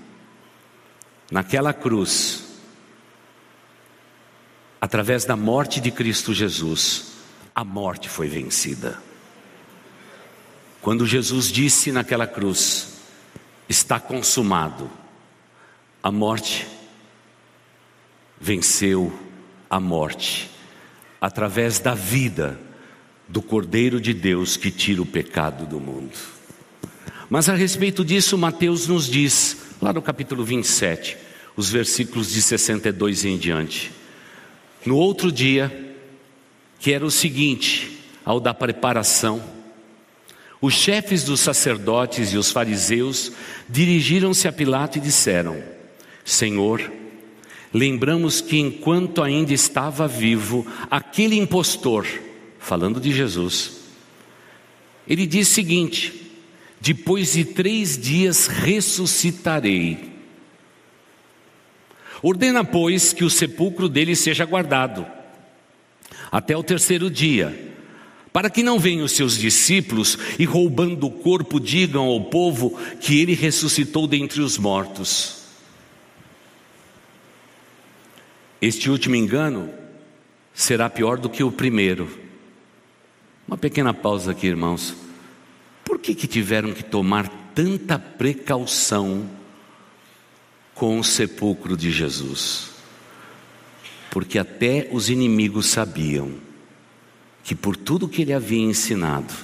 Naquela 1.30 1.74
cruz, 1.74 2.44
através 4.80 5.26
da 5.26 5.36
morte 5.36 5.80
de 5.80 5.90
Cristo 5.90 6.32
Jesus, 6.32 7.12
a 7.54 7.62
morte 7.62 8.08
foi 8.08 8.28
vencida. 8.28 8.98
Quando 10.80 11.06
Jesus 11.06 11.52
disse 11.52 11.92
naquela 11.92 12.26
cruz: 12.26 12.94
Está 13.68 14.00
consumado, 14.00 14.90
a 16.02 16.10
morte 16.10 16.66
venceu 18.40 19.12
a 19.68 19.78
morte, 19.78 20.50
através 21.20 21.78
da 21.78 21.94
vida 21.94 22.58
do 23.28 23.42
Cordeiro 23.42 24.00
de 24.00 24.14
Deus 24.14 24.56
que 24.56 24.70
tira 24.70 25.02
o 25.02 25.06
pecado 25.06 25.66
do 25.66 25.78
mundo. 25.78 26.16
Mas 27.28 27.50
a 27.50 27.54
respeito 27.54 28.02
disso, 28.02 28.38
Mateus 28.38 28.88
nos 28.88 29.06
diz 29.06 29.67
lá 29.80 29.92
no 29.92 30.02
capítulo 30.02 30.44
27, 30.44 31.16
os 31.56 31.70
versículos 31.70 32.30
de 32.30 32.42
62 32.42 33.24
em 33.24 33.38
diante. 33.38 33.92
No 34.84 34.96
outro 34.96 35.30
dia, 35.30 35.96
que 36.78 36.92
era 36.92 37.04
o 37.04 37.10
seguinte, 37.10 37.98
ao 38.24 38.40
da 38.40 38.52
preparação, 38.52 39.42
os 40.60 40.74
chefes 40.74 41.22
dos 41.22 41.40
sacerdotes 41.40 42.32
e 42.32 42.36
os 42.36 42.50
fariseus 42.50 43.32
dirigiram-se 43.68 44.48
a 44.48 44.52
Pilato 44.52 44.98
e 44.98 45.00
disseram: 45.00 45.62
Senhor, 46.24 46.92
lembramos 47.72 48.40
que 48.40 48.58
enquanto 48.58 49.22
ainda 49.22 49.52
estava 49.52 50.08
vivo, 50.08 50.66
aquele 50.90 51.36
impostor, 51.36 52.06
falando 52.58 53.00
de 53.00 53.12
Jesus, 53.12 53.78
ele 55.06 55.26
diz 55.26 55.48
o 55.48 55.54
seguinte: 55.54 56.27
depois 56.80 57.32
de 57.32 57.44
três 57.44 57.98
dias 57.98 58.46
ressuscitarei. 58.46 60.18
Ordena, 62.22 62.64
pois, 62.64 63.12
que 63.12 63.24
o 63.24 63.30
sepulcro 63.30 63.88
dele 63.88 64.16
seja 64.16 64.44
guardado 64.44 65.06
até 66.30 66.56
o 66.56 66.62
terceiro 66.62 67.10
dia, 67.10 67.72
para 68.32 68.50
que 68.50 68.62
não 68.62 68.78
venham 68.78 69.04
os 69.04 69.12
seus 69.12 69.36
discípulos 69.36 70.18
e 70.38 70.44
roubando 70.44 71.06
o 71.06 71.10
corpo 71.10 71.58
digam 71.58 72.04
ao 72.04 72.24
povo 72.24 72.78
que 73.00 73.20
ele 73.20 73.34
ressuscitou 73.34 74.06
dentre 74.06 74.40
os 74.40 74.58
mortos. 74.58 75.38
Este 78.60 78.90
último 78.90 79.14
engano 79.14 79.70
será 80.52 80.90
pior 80.90 81.18
do 81.18 81.30
que 81.30 81.42
o 81.42 81.52
primeiro. 81.52 82.18
Uma 83.46 83.56
pequena 83.56 83.94
pausa 83.94 84.32
aqui, 84.32 84.46
irmãos. 84.46 85.07
Por 85.98 86.02
que, 86.02 86.14
que 86.14 86.28
tiveram 86.28 86.72
que 86.72 86.84
tomar 86.84 87.28
tanta 87.56 87.98
precaução 87.98 89.28
com 90.72 91.00
o 91.00 91.02
sepulcro 91.02 91.76
de 91.76 91.90
Jesus? 91.90 92.70
Porque 94.08 94.38
até 94.38 94.88
os 94.92 95.10
inimigos 95.10 95.66
sabiam 95.66 96.34
que 97.42 97.52
por 97.52 97.76
tudo 97.76 98.08
que 98.08 98.22
ele 98.22 98.32
havia 98.32 98.62
ensinado, 98.62 99.34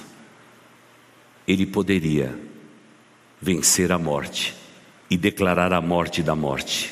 ele 1.45 1.65
poderia 1.65 2.39
vencer 3.41 3.91
a 3.91 3.99
morte 3.99 4.55
e 5.09 5.17
declarar 5.17 5.73
a 5.73 5.81
morte 5.81 6.23
da 6.23 6.35
morte. 6.35 6.89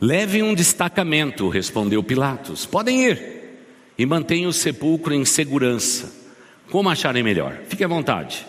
Levem 0.00 0.42
um 0.42 0.54
destacamento, 0.54 1.50
respondeu 1.50 2.02
Pilatos. 2.02 2.64
Podem 2.64 3.04
ir 3.04 3.60
e 3.98 4.06
mantenham 4.06 4.48
o 4.48 4.54
sepulcro 4.54 5.12
em 5.12 5.26
segurança, 5.26 6.25
como 6.70 6.88
acharem 6.88 7.22
melhor. 7.22 7.58
Fique 7.68 7.84
à 7.84 7.88
vontade. 7.88 8.46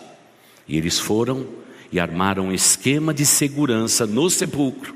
E 0.66 0.76
eles 0.76 0.98
foram 0.98 1.46
e 1.90 1.98
armaram 1.98 2.46
um 2.46 2.52
esquema 2.52 3.14
de 3.14 3.24
segurança 3.24 4.06
no 4.06 4.28
sepulcro, 4.28 4.94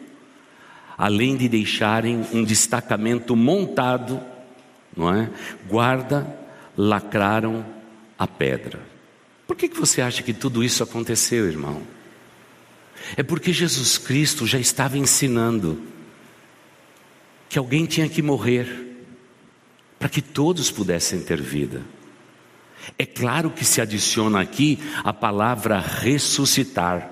além 0.97 1.37
de 1.37 1.49
deixarem 1.49 2.25
um 2.33 2.45
destacamento 2.45 3.35
montado, 3.35 4.21
não 4.97 5.12
é? 5.12 5.31
Guarda, 5.69 6.26
lacraram 6.76 7.64
a 8.19 8.26
pedra. 8.26 8.81
Por 9.47 9.57
que, 9.57 9.69
que 9.69 9.79
você 9.79 10.02
acha 10.02 10.23
que 10.23 10.33
tudo 10.33 10.62
isso 10.62 10.83
aconteceu, 10.83 11.47
irmão? 11.47 11.83
É 13.17 13.23
porque 13.23 13.52
Jesus 13.52 13.99
Cristo 13.99 14.47
já 14.47 14.59
estava 14.59 14.99
ensinando 14.99 15.83
que 17.49 17.59
alguém 17.59 17.85
tinha 17.85 18.09
que 18.09 18.23
morrer 18.23 19.05
para 19.99 20.09
que 20.09 20.23
todos 20.23 20.71
pudessem 20.71 21.21
ter 21.21 21.41
vida. 21.41 21.83
É 22.99 23.07
claro 23.07 23.51
que 23.51 23.65
se 23.65 23.81
adiciona 23.81 24.41
aqui 24.41 24.79
a 25.05 25.12
palavra 25.12 25.79
ressuscitar. 25.79 27.11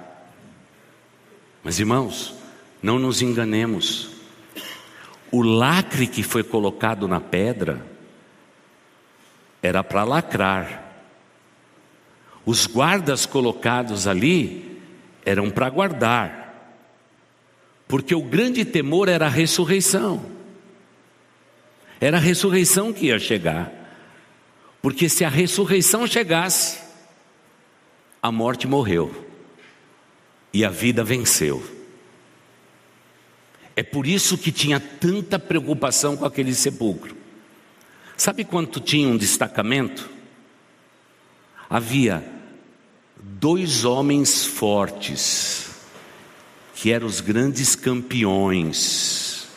Mas 1.63 1.79
irmãos, 1.79 2.35
não 2.83 2.99
nos 2.99 3.23
enganemos. 3.23 4.11
O 5.31 5.43
lacre 5.43 6.07
que 6.07 6.23
foi 6.23 6.43
colocado 6.43 7.07
na 7.07 7.21
pedra 7.21 7.85
era 9.63 9.85
para 9.85 10.05
lacrar. 10.05 10.85
Os 12.45 12.67
guardas 12.67 13.27
colocados 13.27 14.07
ali 14.07 14.81
eram 15.25 15.51
para 15.51 15.71
guardar. 15.71 16.41
Porque 17.87 18.15
o 18.15 18.23
grande 18.23 18.65
temor 18.65 19.09
era 19.09 19.27
a 19.27 19.29
ressurreição. 19.29 20.25
Era 22.01 22.17
a 22.17 22.21
ressurreição 22.21 22.93
que 22.93 23.07
ia 23.07 23.19
chegar. 23.19 23.80
Porque 24.83 25.09
se 25.09 25.25
a 25.25 25.29
ressurreição 25.29 26.07
chegasse, 26.07 26.79
a 28.23 28.33
morte 28.33 28.67
morreu 28.67 29.29
e 30.53 30.65
a 30.65 30.71
vida 30.71 31.05
venceu. 31.05 31.63
É 33.77 33.83
por 33.83 34.07
isso 34.07 34.37
que 34.37 34.53
tinha 34.53 34.81
tanta 34.81 35.39
preocupação 35.39 36.17
com 36.17 36.25
aquele 36.25 36.55
sepulcro. 36.55 37.17
Sabe 38.17 38.45
quanto 38.45 38.81
tinha 38.81 39.09
um 39.09 39.17
destacamento? 39.17 40.11
Havia 41.69 42.25
dois 43.17 43.85
homens 43.85 44.45
fortes, 44.45 45.71
que 46.75 46.91
eram 46.91 47.07
os 47.07 47.21
grandes 47.21 47.75
campeões. 47.75 49.49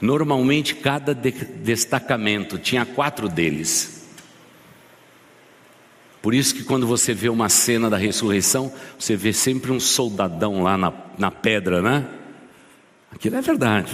Normalmente, 0.00 0.74
cada 0.76 1.14
de 1.14 1.32
destacamento 1.32 2.58
tinha 2.58 2.86
quatro 2.86 3.28
deles. 3.28 3.97
Por 6.20 6.34
isso 6.34 6.54
que 6.54 6.64
quando 6.64 6.86
você 6.86 7.14
vê 7.14 7.28
uma 7.28 7.48
cena 7.48 7.88
da 7.88 7.96
ressurreição, 7.96 8.72
você 8.98 9.16
vê 9.16 9.32
sempre 9.32 9.70
um 9.70 9.78
soldadão 9.78 10.62
lá 10.62 10.76
na, 10.76 10.92
na 11.16 11.30
pedra, 11.30 11.80
né? 11.80 12.08
Aquilo 13.10 13.36
é 13.36 13.40
verdade. 13.40 13.92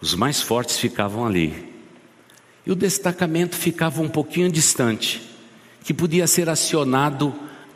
Os 0.00 0.14
mais 0.14 0.40
fortes 0.40 0.78
ficavam 0.78 1.24
ali. 1.24 1.72
E 2.66 2.72
o 2.72 2.74
destacamento 2.74 3.56
ficava 3.56 4.02
um 4.02 4.08
pouquinho 4.08 4.50
distante, 4.50 5.22
que 5.84 5.94
podia 5.94 6.26
ser 6.26 6.48
acionado 6.48 7.34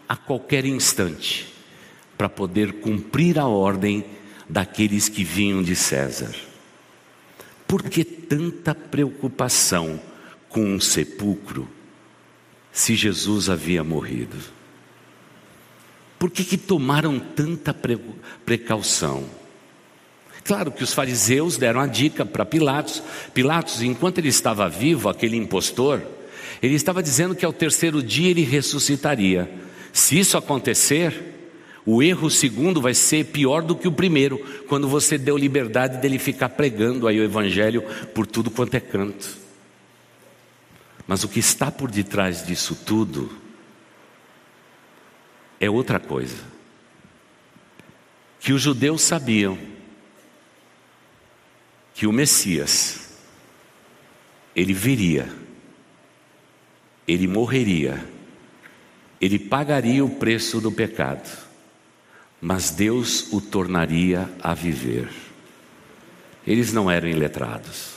a 0.08 0.16
qualquer 0.16 0.64
instante, 0.64 1.52
para 2.16 2.28
poder 2.28 2.74
cumprir 2.74 3.38
a 3.38 3.46
ordem 3.46 4.04
daqueles 4.48 5.08
que 5.08 5.24
vinham 5.24 5.62
de 5.62 5.74
César. 5.74 6.34
Por 7.66 7.82
que 7.82 8.04
tanta 8.04 8.74
preocupação 8.74 10.00
com 10.48 10.64
um 10.64 10.80
sepulcro? 10.80 11.75
Se 12.76 12.94
Jesus 12.94 13.48
havia 13.48 13.82
morrido? 13.82 14.36
Por 16.18 16.30
que, 16.30 16.44
que 16.44 16.58
tomaram 16.58 17.18
tanta 17.18 17.74
precaução? 18.44 19.24
Claro 20.44 20.70
que 20.70 20.84
os 20.84 20.92
fariseus 20.92 21.56
deram 21.56 21.80
a 21.80 21.86
dica 21.86 22.26
para 22.26 22.44
Pilatos. 22.44 23.02
Pilatos, 23.32 23.80
enquanto 23.80 24.18
ele 24.18 24.28
estava 24.28 24.68
vivo, 24.68 25.08
aquele 25.08 25.38
impostor, 25.38 26.02
ele 26.62 26.74
estava 26.74 27.02
dizendo 27.02 27.34
que 27.34 27.46
ao 27.46 27.52
terceiro 27.52 28.02
dia 28.02 28.28
ele 28.28 28.42
ressuscitaria. 28.42 29.50
Se 29.90 30.18
isso 30.18 30.36
acontecer, 30.36 31.48
o 31.86 32.02
erro 32.02 32.30
segundo 32.30 32.82
vai 32.82 32.92
ser 32.92 33.24
pior 33.24 33.62
do 33.62 33.74
que 33.74 33.88
o 33.88 33.92
primeiro, 33.92 34.38
quando 34.68 34.86
você 34.86 35.16
deu 35.16 35.38
liberdade 35.38 35.96
dele 35.96 36.18
ficar 36.18 36.50
pregando 36.50 37.08
aí 37.08 37.18
o 37.18 37.24
evangelho 37.24 37.82
por 38.14 38.26
tudo 38.26 38.50
quanto 38.50 38.74
é 38.74 38.80
canto. 38.80 39.45
Mas 41.06 41.22
o 41.22 41.28
que 41.28 41.38
está 41.38 41.70
por 41.70 41.90
detrás 41.90 42.44
disso 42.44 42.74
tudo 42.74 43.30
é 45.60 45.70
outra 45.70 46.00
coisa. 46.00 46.44
Que 48.40 48.52
os 48.52 48.60
judeus 48.60 49.02
sabiam 49.02 49.58
que 51.94 52.06
o 52.06 52.12
Messias, 52.12 53.16
ele 54.54 54.74
viria, 54.74 55.32
ele 57.06 57.26
morreria, 57.26 58.04
ele 59.20 59.38
pagaria 59.38 60.04
o 60.04 60.10
preço 60.10 60.60
do 60.60 60.70
pecado, 60.70 61.46
mas 62.40 62.70
Deus 62.70 63.32
o 63.32 63.40
tornaria 63.40 64.28
a 64.42 64.52
viver. 64.52 65.10
Eles 66.46 66.72
não 66.72 66.90
eram 66.90 67.08
iletrados, 67.08 67.94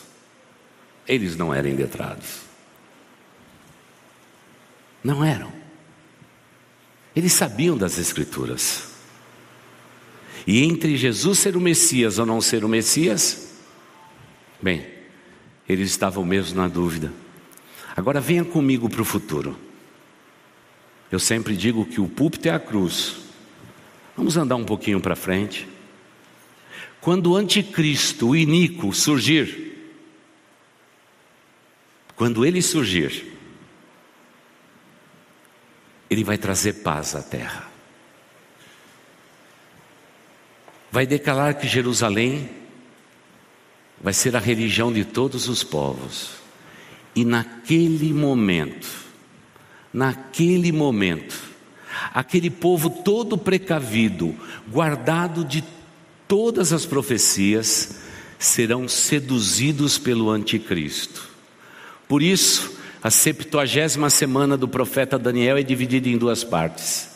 eles 1.08 1.36
não 1.36 1.54
eram 1.54 1.69
iletrados. 1.69 2.48
Não 5.03 5.23
eram. 5.23 5.51
Eles 7.15 7.33
sabiam 7.33 7.77
das 7.77 7.97
Escrituras. 7.97 8.89
E 10.45 10.63
entre 10.63 10.97
Jesus 10.97 11.39
ser 11.39 11.55
o 11.55 11.62
Messias 11.62 12.17
ou 12.17 12.25
não 12.25 12.41
ser 12.41 12.63
o 12.63 12.69
Messias, 12.69 13.53
bem, 14.62 14.85
eles 15.67 15.89
estavam 15.89 16.25
mesmo 16.25 16.59
na 16.59 16.67
dúvida. 16.67 17.12
Agora 17.95 18.21
venha 18.21 18.45
comigo 18.45 18.89
para 18.89 19.01
o 19.01 19.05
futuro. 19.05 19.57
Eu 21.12 21.19
sempre 21.19 21.55
digo 21.55 21.85
que 21.85 21.99
o 21.99 22.07
púlpito 22.07 22.47
é 22.47 22.51
a 22.51 22.59
cruz. 22.59 23.17
Vamos 24.15 24.38
andar 24.38 24.55
um 24.55 24.65
pouquinho 24.65 24.99
para 24.99 25.15
frente. 25.15 25.67
Quando 27.01 27.31
o 27.31 27.35
anticristo, 27.35 28.29
o 28.29 28.35
iníquo, 28.35 28.93
surgir, 28.93 29.69
quando 32.15 32.45
ele 32.45 32.62
surgir, 32.62 33.38
ele 36.10 36.24
vai 36.24 36.38
trazer 36.38 36.74
paz 36.74 37.15
à 37.15 37.22
terra. 37.22 37.67
Vai 40.91 41.06
declarar 41.06 41.54
que 41.54 41.67
Jerusalém 41.67 42.50
vai 44.02 44.13
ser 44.13 44.36
a 44.36 44.39
religião 44.39 44.91
de 44.91 45.06
todos 45.06 45.48
os 45.48 45.63
povos. 45.63 46.32
E 47.15 47.24
naquele 47.24 48.13
momento, 48.13 48.88
naquele 49.93 50.72
momento, 50.72 51.38
aquele 52.13 52.50
povo 52.50 52.89
todo 52.89 53.38
precavido, 53.38 54.36
guardado 54.67 55.43
de 55.43 55.63
todas 56.28 56.74
as 56.74 56.86
profecias, 56.86 58.00
serão 58.39 58.88
seduzidos 58.88 59.98
pelo 59.98 60.30
anticristo. 60.32 61.28
Por 62.08 62.24
isso, 62.24 62.79
a 63.01 63.09
septuagésima 63.09 64.09
semana 64.09 64.57
do 64.57 64.67
profeta 64.67 65.17
Daniel 65.17 65.57
é 65.57 65.63
dividida 65.63 66.09
em 66.09 66.17
duas 66.17 66.43
partes: 66.43 67.09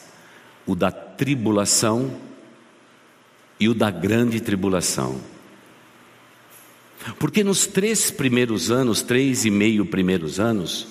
o 0.65 0.75
da 0.75 0.91
tribulação 0.91 2.19
e 3.59 3.67
o 3.67 3.73
da 3.73 3.91
grande 3.91 4.39
tribulação. 4.39 5.19
Porque 7.19 7.43
nos 7.43 7.67
três 7.67 8.09
primeiros 8.09 8.71
anos, 8.71 9.01
três 9.01 9.43
e 9.43 9.51
meio 9.51 9.85
primeiros 9.85 10.39
anos, 10.39 10.87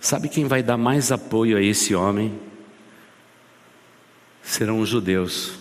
sabe 0.00 0.28
quem 0.28 0.46
vai 0.46 0.62
dar 0.62 0.78
mais 0.78 1.12
apoio 1.12 1.58
a 1.58 1.62
esse 1.62 1.94
homem? 1.94 2.32
Serão 4.42 4.80
os 4.80 4.88
judeus. 4.88 5.52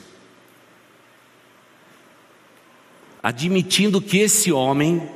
Admitindo 3.22 4.00
que 4.00 4.20
esse 4.20 4.54
homem, 4.54 5.10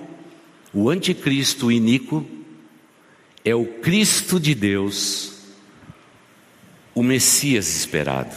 o 0.73 0.89
anticristo 0.89 1.71
iníquo, 1.71 2.25
é 3.43 3.55
o 3.55 3.65
Cristo 3.65 4.39
de 4.39 4.53
Deus, 4.53 5.33
o 6.93 7.01
Messias 7.01 7.75
esperado. 7.75 8.35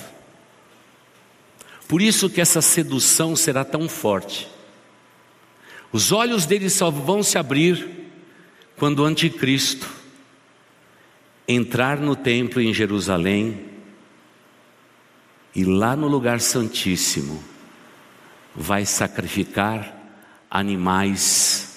Por 1.88 2.00
isso 2.00 2.30
que 2.30 2.40
essa 2.40 2.62
sedução 2.62 3.36
será 3.36 3.64
tão 3.64 3.88
forte. 3.88 4.48
Os 5.92 6.10
olhos 6.10 6.46
dele 6.46 6.70
só 6.70 6.90
vão 6.90 7.22
se 7.22 7.36
abrir 7.36 7.86
quando 8.76 9.00
o 9.00 9.04
anticristo 9.04 9.90
entrar 11.46 11.98
no 11.98 12.16
templo 12.16 12.62
em 12.62 12.72
Jerusalém 12.72 13.66
e 15.54 15.64
lá 15.64 15.94
no 15.94 16.08
lugar 16.08 16.40
santíssimo 16.40 17.42
vai 18.54 18.86
sacrificar 18.86 19.94
animais 20.50 21.71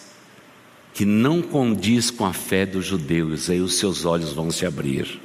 que 0.96 1.04
não 1.04 1.42
condiz 1.42 2.10
com 2.10 2.26
a 2.26 2.32
fé 2.32 2.66
dos 2.66 2.86
judeus, 2.86 3.50
aí 3.50 3.60
os 3.60 3.76
seus 3.76 4.06
olhos 4.06 4.32
vão 4.32 4.50
se 4.50 4.66
abrir. 4.66 5.20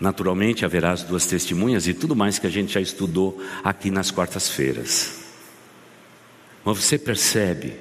Naturalmente 0.00 0.64
haverá 0.64 0.90
as 0.90 1.02
duas 1.02 1.26
testemunhas 1.26 1.86
e 1.86 1.92
tudo 1.92 2.16
mais 2.16 2.38
que 2.38 2.46
a 2.46 2.50
gente 2.50 2.72
já 2.72 2.80
estudou 2.80 3.38
aqui 3.62 3.90
nas 3.90 4.10
quartas-feiras. 4.10 5.22
Mas 6.64 6.82
você 6.82 6.96
percebe 6.96 7.76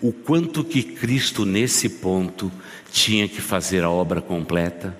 o 0.00 0.14
quanto 0.14 0.64
que 0.64 0.82
Cristo 0.82 1.44
nesse 1.44 1.90
ponto 1.90 2.50
tinha 2.90 3.28
que 3.28 3.42
fazer 3.42 3.84
a 3.84 3.90
obra 3.90 4.22
completa? 4.22 4.98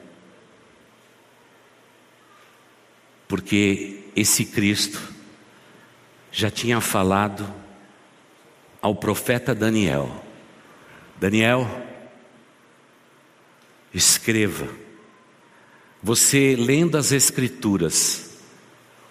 Porque 3.27 4.01
esse 4.15 4.45
Cristo 4.45 5.01
já 6.31 6.51
tinha 6.51 6.83
falado 6.83 7.64
ao 8.85 8.95
profeta 8.95 9.55
Daniel: 9.55 10.23
Daniel, 11.19 11.67
escreva. 13.95 14.69
Você 16.03 16.55
lendo 16.55 16.99
as 16.99 17.11
Escrituras, 17.11 18.41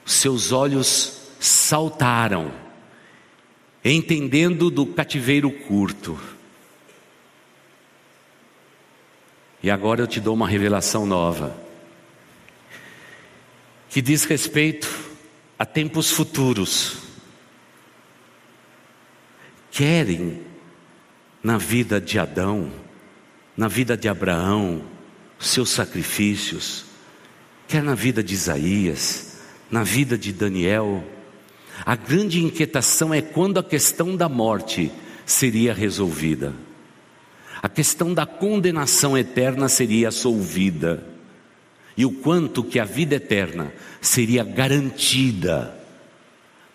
seus 0.06 0.52
olhos 0.52 1.22
saltaram 1.40 2.54
entendendo 3.84 4.70
do 4.70 4.86
cativeiro 4.86 5.50
curto. 5.50 6.20
E 9.64 9.72
agora 9.72 10.02
eu 10.02 10.08
te 10.08 10.20
dou 10.20 10.36
uma 10.36 10.48
revelação 10.48 11.04
nova, 11.04 11.58
que 13.90 14.04
diz 14.04 14.24
respeito 14.26 14.88
a 15.58 15.66
tempos 15.66 16.12
futuros. 16.12 17.03
Querem 19.74 20.40
na 21.42 21.58
vida 21.58 22.00
de 22.00 22.20
Adão, 22.20 22.72
na 23.58 23.68
vida 23.68 23.98
de 23.98 24.08
Abraão, 24.08 24.84
seus 25.40 25.72
sacrifícios, 25.72 26.86
quer 27.68 27.82
na 27.82 27.96
vida 27.96 28.22
de 28.22 28.36
Isaías, 28.36 29.40
na 29.72 29.82
vida 29.82 30.16
de 30.16 30.32
Daniel, 30.32 31.04
a 31.84 31.96
grande 31.96 32.40
inquietação 32.40 33.12
é 33.12 33.20
quando 33.20 33.58
a 33.58 33.64
questão 33.64 34.16
da 34.16 34.30
morte 34.30 34.92
seria 35.26 35.74
resolvida. 35.74 36.54
A 37.60 37.68
questão 37.68 38.14
da 38.14 38.28
condenação 38.28 39.18
eterna 39.18 39.68
seria 39.68 40.12
solvida. 40.12 41.04
E 41.98 42.06
o 42.06 42.12
quanto 42.12 42.64
que 42.64 42.80
a 42.80 42.86
vida 42.86 43.16
eterna 43.16 43.74
seria 44.00 44.44
garantida 44.44 45.83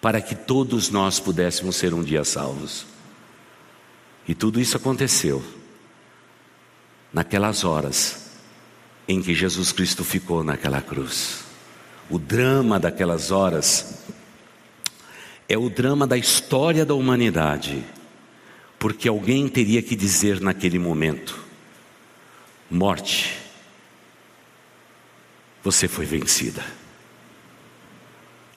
para 0.00 0.20
que 0.20 0.34
todos 0.34 0.90
nós 0.90 1.18
pudéssemos 1.18 1.76
ser 1.76 1.92
um 1.92 2.02
dia 2.02 2.24
salvos. 2.24 2.86
E 4.26 4.34
tudo 4.34 4.60
isso 4.60 4.76
aconteceu 4.76 5.42
naquelas 7.12 7.64
horas 7.64 8.28
em 9.08 9.22
que 9.22 9.34
Jesus 9.34 9.72
Cristo 9.72 10.04
ficou 10.04 10.44
naquela 10.44 10.82
cruz. 10.82 11.44
O 12.10 12.18
drama 12.18 12.78
daquelas 12.78 13.30
horas 13.30 14.04
é 15.48 15.56
o 15.56 15.70
drama 15.70 16.06
da 16.06 16.16
história 16.16 16.84
da 16.84 16.94
humanidade, 16.94 17.82
porque 18.78 19.08
alguém 19.08 19.48
teria 19.48 19.82
que 19.82 19.96
dizer 19.96 20.40
naquele 20.40 20.78
momento: 20.78 21.38
morte, 22.70 23.38
você 25.62 25.88
foi 25.88 26.04
vencida. 26.04 26.64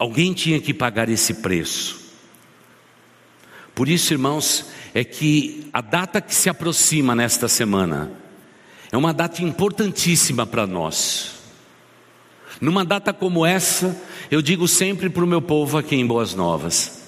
Alguém 0.01 0.33
tinha 0.33 0.59
que 0.59 0.73
pagar 0.73 1.09
esse 1.09 1.31
preço. 1.35 2.01
Por 3.75 3.87
isso, 3.87 4.11
irmãos, 4.11 4.65
é 4.95 5.03
que 5.03 5.69
a 5.71 5.79
data 5.79 6.19
que 6.19 6.33
se 6.33 6.49
aproxima 6.49 7.13
nesta 7.13 7.47
semana 7.47 8.11
é 8.91 8.97
uma 8.97 9.13
data 9.13 9.43
importantíssima 9.43 10.43
para 10.43 10.65
nós. 10.65 11.35
Numa 12.59 12.83
data 12.83 13.13
como 13.13 13.45
essa, 13.45 13.95
eu 14.31 14.41
digo 14.41 14.67
sempre 14.67 15.07
para 15.07 15.23
o 15.23 15.27
meu 15.27 15.39
povo 15.39 15.77
aqui 15.77 15.95
em 15.95 16.07
Boas 16.07 16.33
Novas: 16.33 17.03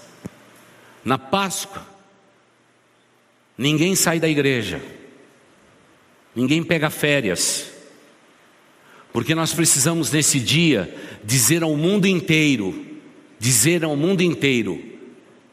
na 1.03 1.17
Páscoa, 1.17 1.83
ninguém 3.57 3.95
sai 3.95 4.19
da 4.19 4.29
igreja, 4.29 4.79
ninguém 6.35 6.63
pega 6.63 6.91
férias, 6.91 7.72
porque 9.13 9.35
nós 9.35 9.53
precisamos 9.53 10.11
nesse 10.11 10.39
dia 10.39 10.93
dizer 11.23 11.61
ao 11.61 11.77
mundo 11.77 12.07
inteiro, 12.07 12.97
dizer 13.39 13.83
ao 13.83 13.95
mundo 13.95 14.21
inteiro, 14.21 14.83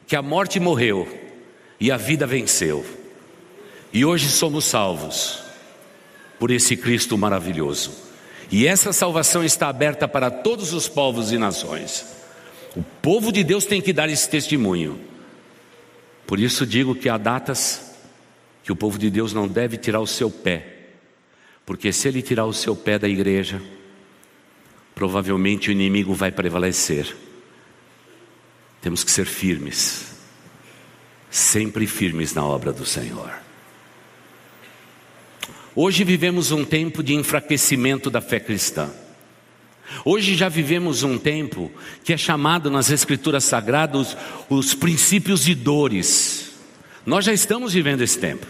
que 0.07 0.15
a 0.15 0.21
morte 0.21 0.59
morreu 0.59 1.07
e 1.79 1.91
a 1.91 1.95
vida 1.95 2.25
venceu, 2.25 2.83
e 3.93 4.03
hoje 4.03 4.29
somos 4.29 4.65
salvos 4.65 5.43
por 6.39 6.49
esse 6.49 6.75
Cristo 6.75 7.17
maravilhoso. 7.17 7.91
E 8.51 8.65
essa 8.65 8.91
salvação 8.91 9.43
está 9.43 9.69
aberta 9.69 10.07
para 10.07 10.31
todos 10.31 10.73
os 10.73 10.89
povos 10.89 11.31
e 11.31 11.37
nações. 11.37 12.05
O 12.75 12.83
povo 13.01 13.31
de 13.31 13.43
Deus 13.43 13.65
tem 13.65 13.79
que 13.79 13.93
dar 13.93 14.09
esse 14.09 14.27
testemunho. 14.29 14.99
Por 16.25 16.39
isso 16.39 16.65
digo 16.65 16.95
que 16.95 17.07
há 17.07 17.17
datas 17.17 17.93
que 18.63 18.71
o 18.71 18.75
povo 18.75 18.97
de 18.97 19.09
Deus 19.09 19.33
não 19.33 19.47
deve 19.47 19.77
tirar 19.77 19.99
o 19.99 20.07
seu 20.07 20.29
pé, 20.29 20.80
porque 21.65 21.93
se 21.93 22.07
ele 22.07 22.21
tirar 22.21 22.45
o 22.45 22.53
seu 22.53 22.75
pé 22.75 22.97
da 22.97 23.07
igreja, 23.07 23.61
provavelmente 24.95 25.69
o 25.69 25.71
inimigo 25.71 26.13
vai 26.13 26.31
prevalecer. 26.31 27.15
Temos 28.81 29.03
que 29.03 29.11
ser 29.11 29.25
firmes, 29.25 30.15
sempre 31.29 31.85
firmes 31.85 32.33
na 32.33 32.43
obra 32.43 32.73
do 32.73 32.85
Senhor. 32.85 33.31
Hoje 35.75 36.03
vivemos 36.03 36.51
um 36.51 36.65
tempo 36.65 37.01
de 37.01 37.13
enfraquecimento 37.13 38.09
da 38.09 38.19
fé 38.19 38.39
cristã. 38.39 38.89
Hoje 40.03 40.35
já 40.35 40.49
vivemos 40.49 41.03
um 41.03 41.17
tempo 41.17 41.71
que 42.03 42.13
é 42.13 42.17
chamado 42.17 42.69
nas 42.69 42.89
Escrituras 42.89 43.43
Sagradas 43.43 44.17
os 44.49 44.73
princípios 44.73 45.45
de 45.45 45.55
dores. 45.55 46.51
Nós 47.05 47.25
já 47.25 47.33
estamos 47.33 47.73
vivendo 47.73 48.01
esse 48.01 48.17
tempo. 48.19 48.45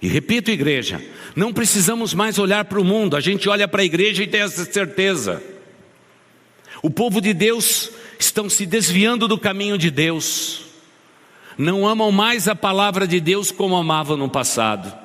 E 0.00 0.08
repito, 0.08 0.50
igreja, 0.50 1.02
não 1.34 1.52
precisamos 1.52 2.14
mais 2.14 2.38
olhar 2.38 2.64
para 2.66 2.80
o 2.80 2.84
mundo, 2.84 3.16
a 3.16 3.20
gente 3.20 3.48
olha 3.48 3.66
para 3.66 3.82
a 3.82 3.84
igreja 3.84 4.22
e 4.22 4.26
tem 4.26 4.40
essa 4.40 4.64
certeza. 4.64 5.42
O 6.82 6.90
povo 6.90 7.20
de 7.20 7.34
Deus 7.34 7.90
estão 8.18 8.48
se 8.48 8.64
desviando 8.64 9.26
do 9.26 9.38
caminho 9.38 9.76
de 9.76 9.90
Deus 9.90 10.68
não 11.58 11.86
amam 11.88 12.12
mais 12.12 12.46
a 12.46 12.54
palavra 12.54 13.04
de 13.04 13.18
Deus 13.18 13.50
como 13.50 13.74
amavam 13.74 14.16
no 14.16 14.28
passado, 14.28 14.96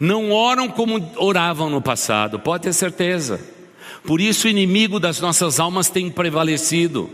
não 0.00 0.32
oram 0.32 0.68
como 0.68 1.12
oravam 1.16 1.70
no 1.70 1.80
passado, 1.80 2.40
pode 2.40 2.64
ter 2.64 2.72
certeza. 2.72 3.40
Por 4.02 4.20
isso 4.20 4.48
o 4.48 4.50
inimigo 4.50 4.98
das 4.98 5.20
nossas 5.20 5.60
almas 5.60 5.88
tem 5.88 6.10
prevalecido. 6.10 7.08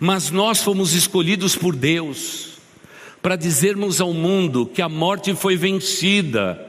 Mas 0.00 0.30
nós 0.30 0.60
fomos 0.60 0.92
escolhidos 0.92 1.54
por 1.54 1.76
Deus 1.76 2.53
para 3.24 3.36
dizermos 3.36 4.02
ao 4.02 4.12
mundo 4.12 4.66
que 4.66 4.82
a 4.82 4.88
morte 4.88 5.34
foi 5.34 5.56
vencida 5.56 6.60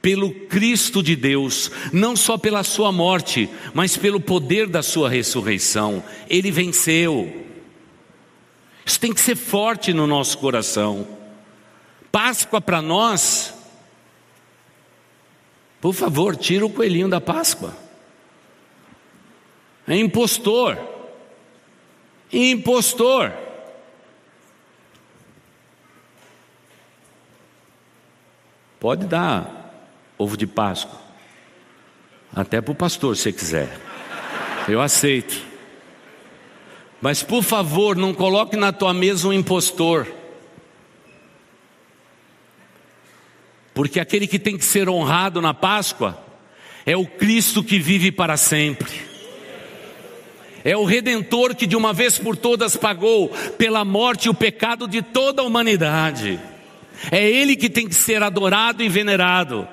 pelo 0.00 0.32
Cristo 0.32 1.02
de 1.02 1.16
Deus, 1.16 1.72
não 1.92 2.14
só 2.14 2.38
pela 2.38 2.62
sua 2.62 2.92
morte, 2.92 3.50
mas 3.74 3.96
pelo 3.96 4.20
poder 4.20 4.68
da 4.68 4.80
sua 4.80 5.10
ressurreição. 5.10 6.00
Ele 6.30 6.52
venceu. 6.52 7.44
Isso 8.86 9.00
tem 9.00 9.12
que 9.12 9.20
ser 9.20 9.34
forte 9.34 9.92
no 9.92 10.06
nosso 10.06 10.38
coração. 10.38 11.04
Páscoa 12.12 12.60
para 12.60 12.80
nós, 12.80 13.52
por 15.80 15.92
favor, 15.92 16.36
tira 16.36 16.64
o 16.64 16.70
coelhinho 16.70 17.08
da 17.08 17.20
Páscoa. 17.20 17.76
É 19.84 19.96
impostor. 19.96 20.78
Impostor. 22.32 23.47
Pode 28.80 29.06
dar 29.06 29.58
ovo 30.16 30.36
de 30.36 30.46
Páscoa. 30.46 30.98
Até 32.34 32.60
para 32.60 32.72
o 32.72 32.74
pastor, 32.74 33.16
se 33.16 33.32
quiser. 33.32 33.68
Eu 34.68 34.80
aceito. 34.80 35.46
Mas 37.00 37.22
por 37.22 37.42
favor, 37.42 37.96
não 37.96 38.12
coloque 38.12 38.56
na 38.56 38.72
tua 38.72 38.92
mesa 38.92 39.28
um 39.28 39.32
impostor. 39.32 40.06
Porque 43.72 44.00
aquele 44.00 44.26
que 44.26 44.38
tem 44.38 44.58
que 44.58 44.64
ser 44.64 44.88
honrado 44.88 45.40
na 45.40 45.54
Páscoa 45.54 46.18
é 46.84 46.96
o 46.96 47.06
Cristo 47.06 47.62
que 47.62 47.78
vive 47.78 48.10
para 48.10 48.36
sempre. 48.36 48.90
É 50.64 50.76
o 50.76 50.84
redentor 50.84 51.54
que 51.54 51.66
de 51.66 51.76
uma 51.76 51.92
vez 51.92 52.18
por 52.18 52.36
todas 52.36 52.76
pagou 52.76 53.28
pela 53.56 53.84
morte 53.84 54.28
o 54.28 54.34
pecado 54.34 54.88
de 54.88 55.00
toda 55.00 55.42
a 55.42 55.44
humanidade. 55.44 56.40
É 57.10 57.28
ele 57.28 57.56
que 57.56 57.70
tem 57.70 57.88
que 57.88 57.94
ser 57.94 58.22
adorado 58.22 58.82
e 58.82 58.88
venerado 58.88 59.68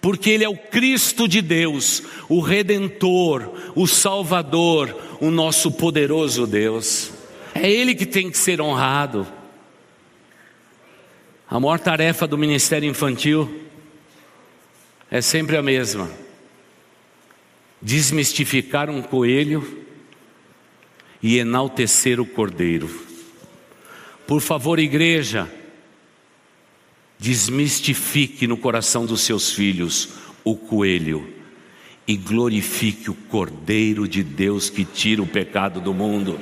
porque 0.00 0.30
Ele 0.30 0.44
é 0.44 0.48
o 0.48 0.56
Cristo 0.56 1.26
de 1.26 1.42
Deus, 1.42 2.02
o 2.28 2.40
Redentor, 2.40 3.72
o 3.74 3.86
Salvador, 3.86 4.96
o 5.20 5.30
nosso 5.30 5.72
poderoso 5.72 6.46
Deus. 6.46 7.12
É 7.54 7.68
Ele 7.70 7.94
que 7.94 8.06
tem 8.06 8.30
que 8.30 8.38
ser 8.38 8.60
honrado. 8.60 9.26
A 11.50 11.58
maior 11.58 11.80
tarefa 11.80 12.26
do 12.26 12.38
ministério 12.38 12.88
infantil 12.88 13.62
é 15.10 15.20
sempre 15.20 15.56
a 15.56 15.62
mesma: 15.62 16.08
desmistificar 17.82 18.88
um 18.88 19.02
coelho 19.02 19.84
e 21.20 21.38
enaltecer 21.38 22.20
o 22.20 22.26
cordeiro. 22.26 22.88
Por 24.26 24.40
favor, 24.40 24.78
igreja, 24.78 25.50
Desmistifique 27.18 28.46
no 28.46 28.56
coração 28.56 29.04
dos 29.04 29.22
seus 29.22 29.52
filhos 29.52 30.10
o 30.44 30.56
coelho 30.56 31.34
e 32.06 32.16
glorifique 32.16 33.10
o 33.10 33.14
Cordeiro 33.14 34.08
de 34.08 34.22
Deus 34.22 34.70
que 34.70 34.84
tira 34.84 35.20
o 35.20 35.26
pecado 35.26 35.80
do 35.80 35.92
mundo. 35.92 36.40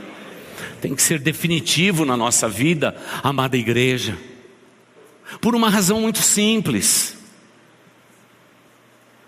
Tem 0.81 0.95
que 0.95 1.03
ser 1.03 1.19
definitivo 1.19 2.05
na 2.05 2.17
nossa 2.17 2.49
vida, 2.49 2.97
amada 3.23 3.57
igreja, 3.57 4.17
por 5.41 5.57
uma 5.57 5.69
razão 5.69 6.01
muito 6.01 6.19
simples. 6.19 7.17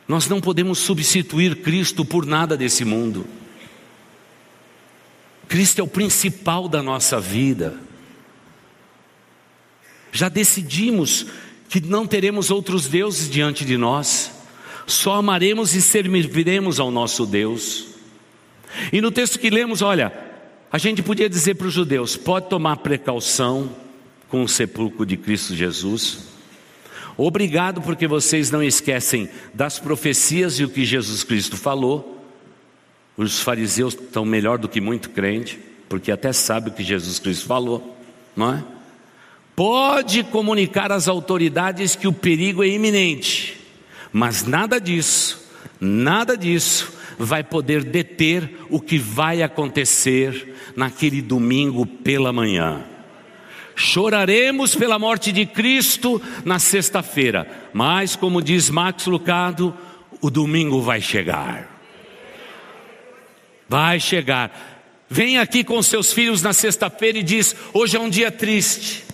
Nós 0.06 0.28
não 0.28 0.40
podemos 0.40 0.78
substituir 0.78 1.56
Cristo 1.56 2.04
por 2.04 2.24
nada 2.24 2.56
desse 2.56 2.84
mundo. 2.84 3.26
Cristo 5.48 5.80
é 5.80 5.82
o 5.82 5.88
principal 5.88 6.68
da 6.68 6.82
nossa 6.82 7.18
vida. 7.18 7.87
Já 10.18 10.28
decidimos 10.28 11.26
que 11.68 11.80
não 11.80 12.04
teremos 12.04 12.50
outros 12.50 12.88
deuses 12.88 13.30
diante 13.30 13.64
de 13.64 13.76
nós, 13.76 14.32
só 14.84 15.14
amaremos 15.14 15.76
e 15.76 15.80
serviremos 15.80 16.80
ao 16.80 16.90
nosso 16.90 17.24
Deus. 17.24 17.86
E 18.92 19.00
no 19.00 19.12
texto 19.12 19.38
que 19.38 19.48
lemos, 19.48 19.80
olha, 19.80 20.12
a 20.72 20.76
gente 20.76 21.04
podia 21.04 21.28
dizer 21.28 21.54
para 21.54 21.68
os 21.68 21.72
judeus: 21.72 22.16
pode 22.16 22.48
tomar 22.48 22.78
precaução 22.78 23.70
com 24.28 24.42
o 24.42 24.48
sepulcro 24.48 25.06
de 25.06 25.16
Cristo 25.16 25.54
Jesus. 25.54 26.26
Obrigado 27.16 27.80
porque 27.80 28.08
vocês 28.08 28.50
não 28.50 28.60
esquecem 28.60 29.28
das 29.54 29.78
profecias 29.78 30.58
e 30.58 30.64
o 30.64 30.68
que 30.68 30.84
Jesus 30.84 31.22
Cristo 31.22 31.56
falou. 31.56 32.26
Os 33.16 33.38
fariseus 33.38 33.94
estão 33.94 34.24
melhor 34.24 34.58
do 34.58 34.68
que 34.68 34.80
muito 34.80 35.10
crente, 35.10 35.60
porque 35.88 36.10
até 36.10 36.32
sabe 36.32 36.70
o 36.70 36.72
que 36.72 36.82
Jesus 36.82 37.20
Cristo 37.20 37.46
falou, 37.46 37.96
não 38.34 38.54
é? 38.54 38.77
Pode 39.58 40.22
comunicar 40.22 40.92
às 40.92 41.08
autoridades 41.08 41.96
que 41.96 42.06
o 42.06 42.12
perigo 42.12 42.62
é 42.62 42.68
iminente, 42.68 43.58
mas 44.12 44.46
nada 44.46 44.80
disso, 44.80 45.50
nada 45.80 46.36
disso 46.36 46.92
vai 47.18 47.42
poder 47.42 47.82
deter 47.82 48.56
o 48.70 48.80
que 48.80 48.96
vai 48.96 49.42
acontecer 49.42 50.54
naquele 50.76 51.20
domingo 51.20 51.84
pela 51.84 52.32
manhã. 52.32 52.84
Choraremos 53.74 54.76
pela 54.76 54.96
morte 54.96 55.32
de 55.32 55.44
Cristo 55.44 56.22
na 56.44 56.60
sexta-feira, 56.60 57.68
mas 57.72 58.14
como 58.14 58.40
diz 58.40 58.70
Max 58.70 59.06
Lucado, 59.06 59.76
o 60.20 60.30
domingo 60.30 60.80
vai 60.80 61.00
chegar. 61.00 61.68
Vai 63.68 63.98
chegar. 63.98 65.02
Vem 65.10 65.36
aqui 65.36 65.64
com 65.64 65.82
seus 65.82 66.12
filhos 66.12 66.42
na 66.42 66.52
sexta-feira 66.52 67.18
e 67.18 67.24
diz: 67.24 67.56
hoje 67.72 67.96
é 67.96 68.00
um 68.00 68.08
dia 68.08 68.30
triste. 68.30 69.07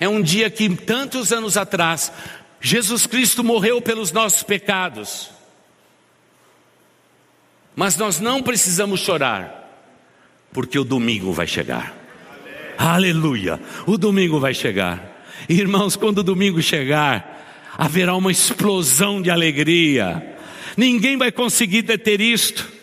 É 0.00 0.08
um 0.08 0.22
dia 0.22 0.48
que 0.48 0.74
tantos 0.74 1.30
anos 1.30 1.58
atrás 1.58 2.10
Jesus 2.60 3.06
Cristo 3.06 3.44
morreu 3.44 3.80
pelos 3.80 4.10
nossos 4.10 4.42
pecados. 4.42 5.30
Mas 7.76 7.96
nós 7.96 8.18
não 8.18 8.42
precisamos 8.42 9.00
chorar, 9.00 9.70
porque 10.52 10.78
o 10.78 10.84
domingo 10.84 11.32
vai 11.32 11.46
chegar. 11.46 11.94
Aleluia! 12.76 13.60
O 13.86 13.96
domingo 13.96 14.40
vai 14.40 14.54
chegar. 14.54 15.24
Irmãos, 15.48 15.96
quando 15.96 16.18
o 16.18 16.24
domingo 16.24 16.60
chegar, 16.60 17.70
haverá 17.76 18.14
uma 18.14 18.32
explosão 18.32 19.22
de 19.22 19.30
alegria. 19.30 20.36
Ninguém 20.76 21.16
vai 21.16 21.30
conseguir 21.30 21.82
deter 21.82 22.20
isto. 22.20 22.79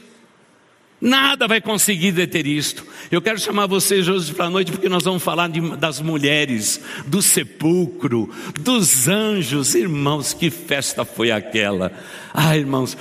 Nada 1.00 1.48
vai 1.48 1.62
conseguir 1.62 2.12
deter 2.12 2.48
isto. 2.48 2.84
Eu 3.12 3.22
quero 3.22 3.40
chamar 3.40 3.68
vocês 3.68 4.08
hoje 4.08 4.34
para 4.34 4.46
a 4.46 4.50
noite 4.50 4.72
porque 4.72 4.90
nós 4.90 5.04
vamos 5.04 5.22
falar 5.22 5.48
de, 5.48 5.62
das 5.78 6.02
mulheres, 6.02 6.82
do 7.06 7.22
sepulcro, 7.22 8.30
dos 8.60 9.08
anjos. 9.08 9.76
Irmãos, 9.76 10.34
que 10.34 10.50
festa 10.50 11.06
foi 11.06 11.30
aquela? 11.30 11.92
Ah, 12.34 12.58
irmãos, 12.58 12.98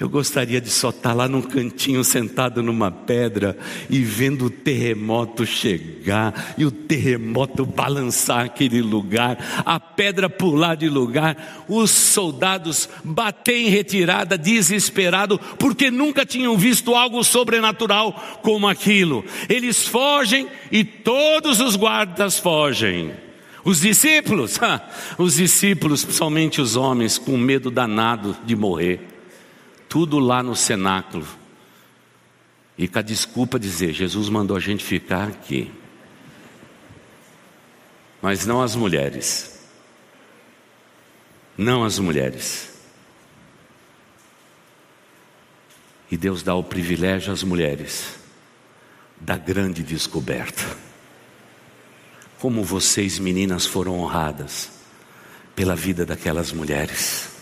eu 0.00 0.08
gostaria 0.08 0.62
de 0.62 0.70
só 0.70 0.88
estar 0.88 1.12
lá 1.12 1.28
num 1.28 1.42
cantinho 1.42 2.02
sentado 2.02 2.62
numa 2.62 2.90
pedra 2.90 3.54
e 3.90 3.98
vendo 3.98 4.46
o 4.46 4.50
terremoto 4.50 5.44
chegar 5.44 6.54
e 6.56 6.64
o 6.64 6.70
terremoto 6.70 7.66
balançar 7.66 8.46
aquele 8.46 8.80
lugar, 8.80 9.62
a 9.62 9.78
pedra 9.78 10.30
pular 10.30 10.74
de 10.74 10.88
lugar, 10.88 11.66
os 11.68 11.90
soldados 11.90 12.88
bater 13.04 13.56
em 13.56 13.68
retirada 13.68 14.38
desesperado 14.38 15.38
porque 15.58 15.90
nunca 15.90 16.24
tinham 16.24 16.56
visto 16.56 16.94
algo 16.94 17.22
sobrenatural 17.22 18.40
como 18.42 18.66
aquilo. 18.66 19.22
Eles 19.50 19.86
fogem 19.86 20.48
e 20.72 20.82
todos 20.82 21.60
os 21.60 21.76
guardas 21.76 22.38
fogem. 22.38 23.12
Os 23.62 23.82
discípulos, 23.82 24.58
os 25.18 25.34
discípulos, 25.34 26.02
principalmente 26.02 26.58
os 26.58 26.74
homens, 26.74 27.18
com 27.18 27.36
medo 27.36 27.70
danado 27.70 28.34
de 28.46 28.56
morrer 28.56 29.19
tudo 29.90 30.20
lá 30.20 30.40
no 30.40 30.54
cenáculo. 30.54 31.26
E 32.78 32.86
com 32.86 33.00
a 33.00 33.02
desculpa 33.02 33.58
dizer, 33.58 33.92
Jesus 33.92 34.28
mandou 34.28 34.56
a 34.56 34.60
gente 34.60 34.84
ficar 34.84 35.28
aqui. 35.28 35.70
Mas 38.22 38.46
não 38.46 38.62
as 38.62 38.76
mulheres. 38.76 39.58
Não 41.58 41.82
as 41.82 41.98
mulheres. 41.98 42.72
E 46.08 46.16
Deus 46.16 46.42
dá 46.44 46.54
o 46.54 46.62
privilégio 46.62 47.32
às 47.32 47.42
mulheres 47.42 48.14
da 49.20 49.36
grande 49.36 49.82
descoberta. 49.82 50.64
Como 52.38 52.62
vocês, 52.62 53.18
meninas, 53.18 53.66
foram 53.66 53.98
honradas 53.98 54.70
pela 55.54 55.74
vida 55.74 56.06
daquelas 56.06 56.52
mulheres 56.52 57.39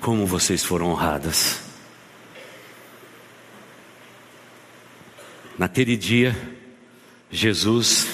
como 0.00 0.26
vocês 0.26 0.64
foram 0.64 0.90
honradas. 0.90 1.60
Naquele 5.58 5.96
dia, 5.96 6.36
Jesus 7.30 8.06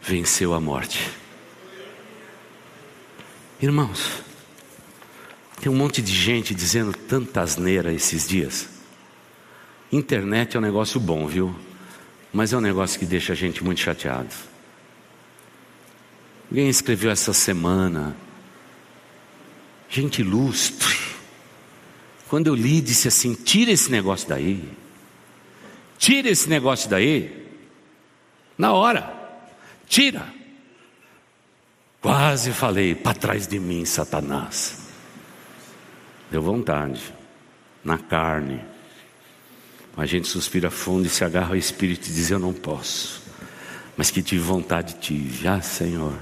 venceu 0.00 0.54
a 0.54 0.60
morte. 0.60 1.10
Irmãos, 3.60 4.22
tem 5.60 5.70
um 5.70 5.76
monte 5.76 6.02
de 6.02 6.12
gente 6.12 6.54
dizendo 6.54 6.92
tanta 6.92 7.42
asneira 7.42 7.92
esses 7.92 8.26
dias. 8.26 8.68
Internet 9.92 10.56
é 10.56 10.58
um 10.58 10.62
negócio 10.62 10.98
bom, 10.98 11.26
viu? 11.26 11.54
Mas 12.32 12.52
é 12.52 12.56
um 12.56 12.60
negócio 12.60 12.98
que 12.98 13.06
deixa 13.06 13.32
a 13.32 13.36
gente 13.36 13.62
muito 13.62 13.80
chateado. 13.80 14.34
Alguém 16.50 16.68
escreveu 16.68 17.10
essa 17.10 17.32
semana 17.32 18.16
gente 20.00 20.20
ilustre. 20.22 20.98
Quando 22.28 22.48
eu 22.48 22.54
li, 22.54 22.80
disse 22.80 23.08
assim: 23.08 23.34
tira 23.34 23.70
esse 23.70 23.90
negócio 23.90 24.28
daí, 24.28 24.68
tira 25.98 26.28
esse 26.28 26.48
negócio 26.48 26.88
daí, 26.90 27.46
na 28.58 28.72
hora, 28.72 29.12
tira. 29.86 30.26
Quase 32.00 32.52
falei, 32.52 32.94
para 32.94 33.14
trás 33.14 33.46
de 33.46 33.58
mim, 33.58 33.84
Satanás. 33.84 34.88
Deu 36.30 36.42
vontade, 36.42 37.00
na 37.82 37.96
carne. 37.96 38.60
A 39.96 40.04
gente 40.04 40.28
suspira 40.28 40.70
fundo 40.70 41.06
e 41.06 41.08
se 41.08 41.24
agarra 41.24 41.50
ao 41.50 41.56
Espírito 41.56 42.08
e 42.08 42.12
diz: 42.12 42.30
Eu 42.30 42.38
não 42.38 42.52
posso. 42.52 43.22
Mas 43.96 44.10
que 44.10 44.22
tive 44.22 44.42
vontade, 44.42 44.96
tive. 45.00 45.46
Ah, 45.46 45.60
Senhor. 45.60 46.18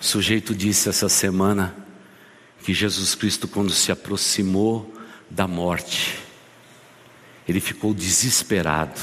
O 0.00 0.04
sujeito 0.04 0.54
disse 0.54 0.88
essa 0.88 1.08
semana 1.08 1.76
que 2.64 2.72
Jesus 2.72 3.14
Cristo, 3.14 3.46
quando 3.46 3.70
se 3.70 3.92
aproximou 3.92 4.94
da 5.28 5.46
morte, 5.46 6.18
ele 7.46 7.60
ficou 7.60 7.92
desesperado 7.92 8.98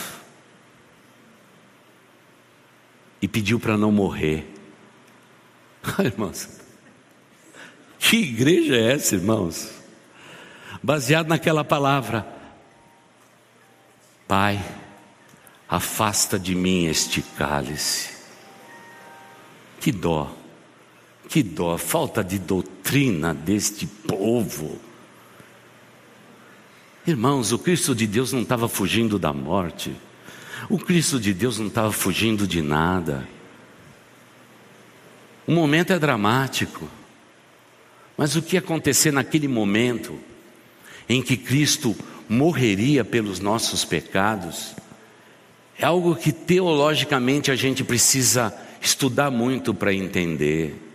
e 3.22 3.28
pediu 3.28 3.60
para 3.60 3.78
não 3.78 3.92
morrer. 3.92 4.52
Irmãos, 6.00 6.50
que 8.00 8.18
igreja 8.18 8.76
é 8.76 8.94
essa, 8.94 9.16
irmãos? 9.16 9.72
Baseado 10.82 11.28
naquela 11.28 11.64
palavra, 11.64 12.26
Pai, 14.28 14.64
afasta 15.70 16.38
de 16.38 16.54
mim 16.54 16.86
este 16.86 17.22
cálice. 17.22 18.16
Que 19.80 19.92
dó, 19.92 20.37
que 21.28 21.44
dó, 21.44 21.78
falta 21.78 22.24
de 22.24 22.40
doutrina 22.40 23.34
deste 23.34 23.86
povo. 23.86 24.80
Irmãos, 27.06 27.52
o 27.52 27.60
Cristo 27.60 27.96
de 27.96 28.08
Deus 28.08 28.34
não 28.34 28.42
estava 28.42 28.68
fugindo 28.68 29.18
da 29.18 29.32
morte, 29.32 29.96
o 30.70 30.78
Cristo 30.78 31.20
de 31.20 31.34
Deus 31.34 31.60
não 31.60 31.68
estava 31.68 31.92
fugindo 31.92 32.48
de 32.48 32.62
nada. 32.62 33.28
O 35.46 35.52
momento 35.52 35.94
é 35.94 36.00
dramático, 36.00 36.90
mas 38.18 38.36
o 38.36 38.42
que 38.42 38.56
ia 38.56 38.60
acontecer 38.60 39.12
naquele 39.12 39.48
momento 39.48 40.20
em 41.08 41.22
que 41.22 41.38
Cristo 41.38 41.96
morreria 42.28 43.06
pelos 43.06 43.40
nossos 43.40 43.86
pecados, 43.86 44.76
é 45.78 45.86
algo 45.86 46.16
que 46.16 46.32
teologicamente 46.32 47.52
a 47.52 47.56
gente 47.56 47.84
precisa 47.84 48.54
estudar 48.82 49.32
muito 49.32 49.74
para 49.74 49.94
entender. 49.94 50.87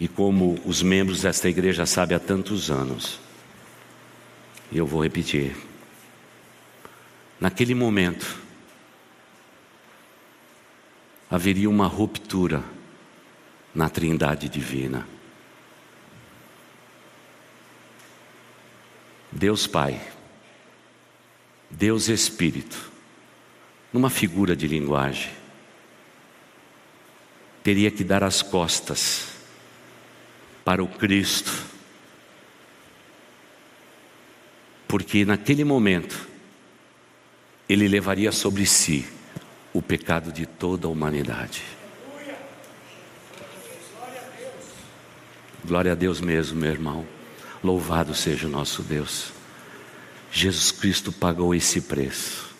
E 0.00 0.06
como 0.06 0.60
os 0.64 0.82
membros 0.82 1.22
desta 1.22 1.48
igreja 1.48 1.84
sabem 1.84 2.16
há 2.16 2.20
tantos 2.20 2.70
anos, 2.70 3.18
e 4.70 4.78
eu 4.78 4.86
vou 4.86 5.02
repetir, 5.02 5.56
naquele 7.40 7.74
momento, 7.74 8.38
haveria 11.30 11.68
uma 11.68 11.86
ruptura 11.86 12.62
na 13.74 13.88
Trindade 13.88 14.48
Divina. 14.48 15.06
Deus 19.32 19.66
Pai, 19.66 20.00
Deus 21.70 22.08
Espírito, 22.08 22.90
numa 23.92 24.10
figura 24.10 24.56
de 24.56 24.66
linguagem, 24.66 25.30
teria 27.62 27.90
que 27.90 28.02
dar 28.04 28.22
as 28.24 28.42
costas 28.42 29.37
para 30.68 30.84
o 30.84 30.86
Cristo, 30.86 31.64
porque 34.86 35.24
naquele 35.24 35.64
momento 35.64 36.28
ele 37.66 37.88
levaria 37.88 38.30
sobre 38.30 38.66
si 38.66 39.08
o 39.72 39.80
pecado 39.80 40.30
de 40.30 40.44
toda 40.44 40.86
a 40.86 40.90
humanidade. 40.90 41.62
Glória 45.64 45.92
a 45.92 45.94
Deus 45.94 46.20
mesmo, 46.20 46.60
meu 46.60 46.70
irmão. 46.70 47.06
Louvado 47.64 48.14
seja 48.14 48.46
o 48.46 48.50
nosso 48.50 48.82
Deus. 48.82 49.32
Jesus 50.30 50.70
Cristo 50.70 51.10
pagou 51.10 51.54
esse 51.54 51.80
preço 51.80 52.54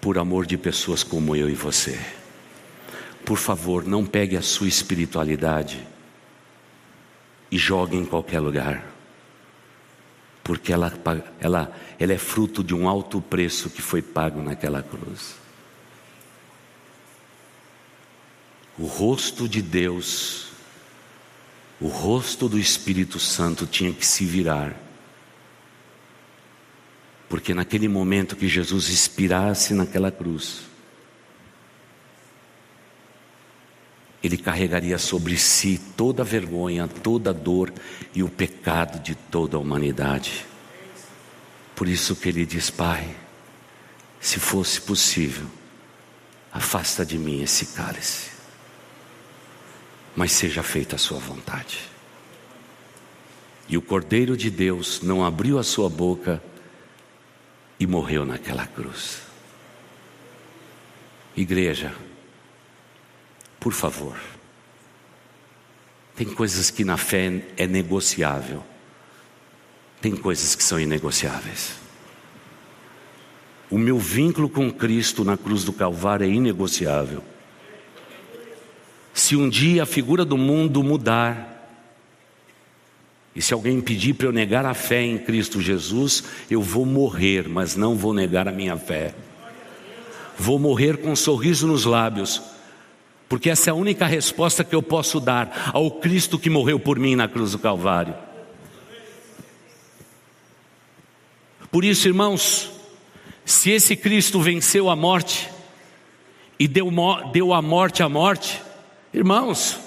por 0.00 0.18
amor 0.18 0.44
de 0.44 0.58
pessoas 0.58 1.04
como 1.04 1.36
eu 1.36 1.48
e 1.48 1.54
você. 1.54 2.04
Por 3.24 3.38
favor, 3.38 3.86
não 3.86 4.04
pegue 4.04 4.36
a 4.36 4.42
sua 4.42 4.66
espiritualidade 4.66 5.86
e 7.56 7.58
jogue 7.58 7.96
em 7.96 8.04
qualquer 8.04 8.38
lugar, 8.38 8.84
porque 10.44 10.72
ela, 10.72 10.92
ela, 11.40 11.74
ela 11.98 12.12
é 12.12 12.18
fruto 12.18 12.62
de 12.62 12.74
um 12.74 12.86
alto 12.86 13.18
preço 13.18 13.70
que 13.70 13.80
foi 13.80 14.02
pago 14.02 14.42
naquela 14.42 14.82
cruz. 14.82 15.36
O 18.78 18.84
rosto 18.84 19.48
de 19.48 19.62
Deus 19.62 20.46
o 21.80 21.88
rosto 21.88 22.48
do 22.48 22.58
Espírito 22.58 23.18
Santo 23.18 23.66
tinha 23.66 23.92
que 23.92 24.06
se 24.06 24.24
virar. 24.24 24.74
Porque 27.28 27.52
naquele 27.52 27.86
momento 27.86 28.36
que 28.36 28.48
Jesus 28.48 28.88
expirasse 28.88 29.74
naquela 29.74 30.10
cruz, 30.10 30.62
ele 34.26 34.36
carregaria 34.36 34.98
sobre 34.98 35.36
si 35.36 35.80
toda 35.96 36.22
a 36.22 36.24
vergonha, 36.24 36.88
toda 36.88 37.30
a 37.30 37.32
dor 37.32 37.72
e 38.14 38.22
o 38.22 38.28
pecado 38.28 39.00
de 39.00 39.14
toda 39.14 39.56
a 39.56 39.60
humanidade. 39.60 40.44
Por 41.74 41.88
isso 41.88 42.16
que 42.16 42.28
ele 42.28 42.44
diz: 42.44 42.70
Pai, 42.70 43.14
se 44.20 44.38
fosse 44.38 44.80
possível, 44.80 45.46
afasta 46.52 47.04
de 47.04 47.18
mim 47.18 47.42
esse 47.42 47.66
cálice 47.66 48.36
mas 50.16 50.32
seja 50.32 50.62
feita 50.62 50.96
a 50.96 50.98
sua 50.98 51.18
vontade. 51.18 51.78
E 53.68 53.76
o 53.76 53.82
Cordeiro 53.82 54.34
de 54.34 54.50
Deus 54.50 55.02
não 55.02 55.22
abriu 55.22 55.58
a 55.58 55.62
sua 55.62 55.90
boca 55.90 56.42
e 57.78 57.86
morreu 57.86 58.24
naquela 58.24 58.66
cruz. 58.66 59.20
Igreja, 61.36 61.94
por 63.60 63.72
favor, 63.72 64.16
tem 66.14 66.26
coisas 66.26 66.70
que 66.70 66.84
na 66.84 66.96
fé 66.96 67.42
é 67.56 67.66
negociável, 67.66 68.62
tem 70.00 70.16
coisas 70.16 70.54
que 70.54 70.62
são 70.62 70.78
inegociáveis. 70.80 71.74
O 73.70 73.78
meu 73.78 73.98
vínculo 73.98 74.48
com 74.48 74.70
Cristo 74.70 75.24
na 75.24 75.36
cruz 75.36 75.64
do 75.64 75.72
Calvário 75.72 76.24
é 76.24 76.30
inegociável. 76.30 77.22
Se 79.12 79.34
um 79.34 79.48
dia 79.48 79.82
a 79.82 79.86
figura 79.86 80.24
do 80.24 80.38
mundo 80.38 80.82
mudar, 80.84 81.56
e 83.34 83.42
se 83.42 83.52
alguém 83.52 83.80
pedir 83.80 84.14
para 84.14 84.28
eu 84.28 84.32
negar 84.32 84.64
a 84.64 84.72
fé 84.72 85.02
em 85.02 85.18
Cristo 85.18 85.60
Jesus, 85.60 86.24
eu 86.50 86.62
vou 86.62 86.86
morrer, 86.86 87.48
mas 87.48 87.76
não 87.76 87.94
vou 87.94 88.14
negar 88.14 88.48
a 88.48 88.52
minha 88.52 88.78
fé. 88.78 89.14
Vou 90.38 90.58
morrer 90.58 90.98
com 90.98 91.10
um 91.10 91.16
sorriso 91.16 91.66
nos 91.66 91.84
lábios, 91.84 92.40
porque 93.28 93.50
essa 93.50 93.70
é 93.70 93.72
a 93.72 93.74
única 93.74 94.06
resposta 94.06 94.62
que 94.62 94.74
eu 94.74 94.82
posso 94.82 95.20
dar 95.20 95.70
ao 95.72 95.90
Cristo 95.90 96.38
que 96.38 96.50
morreu 96.50 96.78
por 96.78 96.98
mim 96.98 97.16
na 97.16 97.28
cruz 97.28 97.52
do 97.52 97.58
Calvário. 97.58 98.14
Por 101.70 101.84
isso, 101.84 102.06
irmãos, 102.06 102.70
se 103.44 103.70
esse 103.70 103.96
Cristo 103.96 104.40
venceu 104.40 104.88
a 104.88 104.96
morte 104.96 105.48
e 106.58 106.66
deu, 106.66 106.90
deu 107.32 107.52
a 107.52 107.60
morte 107.60 108.02
à 108.02 108.08
morte, 108.08 108.62
Irmãos, 109.16 109.78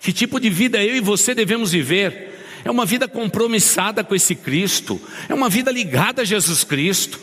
que 0.00 0.12
tipo 0.12 0.40
de 0.40 0.50
vida 0.50 0.84
eu 0.84 0.96
e 0.96 1.00
você 1.00 1.36
devemos 1.36 1.70
viver? 1.70 2.36
É 2.64 2.70
uma 2.70 2.84
vida 2.84 3.06
compromissada 3.06 4.02
com 4.02 4.12
esse 4.12 4.34
Cristo, 4.34 5.00
é 5.28 5.34
uma 5.34 5.48
vida 5.48 5.70
ligada 5.70 6.22
a 6.22 6.24
Jesus 6.24 6.64
Cristo. 6.64 7.20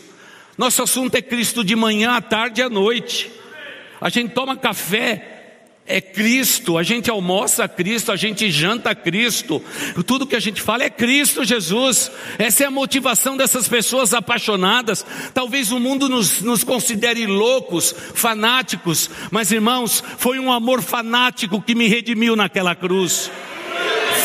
Nosso 0.56 0.82
assunto 0.82 1.14
é 1.16 1.20
Cristo 1.20 1.62
de 1.62 1.76
manhã, 1.76 2.12
à 2.12 2.22
tarde 2.22 2.62
e 2.62 2.64
à 2.64 2.70
noite. 2.70 3.30
A 4.00 4.08
gente 4.08 4.32
toma 4.32 4.56
café 4.56 5.38
é 5.88 6.02
Cristo, 6.02 6.76
a 6.76 6.82
gente 6.82 7.10
almoça 7.10 7.66
Cristo, 7.66 8.12
a 8.12 8.16
gente 8.16 8.50
janta 8.50 8.94
Cristo, 8.94 9.62
tudo 10.06 10.26
que 10.26 10.36
a 10.36 10.40
gente 10.40 10.60
fala 10.60 10.84
é 10.84 10.90
Cristo 10.90 11.44
Jesus. 11.44 12.10
Essa 12.38 12.64
é 12.64 12.66
a 12.66 12.70
motivação 12.70 13.38
dessas 13.38 13.66
pessoas 13.66 14.12
apaixonadas. 14.12 15.04
Talvez 15.32 15.72
o 15.72 15.80
mundo 15.80 16.06
nos, 16.08 16.42
nos 16.42 16.62
considere 16.62 17.26
loucos, 17.26 17.94
fanáticos, 18.14 19.10
mas 19.30 19.50
irmãos, 19.50 20.04
foi 20.18 20.38
um 20.38 20.52
amor 20.52 20.82
fanático 20.82 21.62
que 21.62 21.74
me 21.74 21.88
redimiu 21.88 22.36
naquela 22.36 22.74
cruz. 22.74 23.30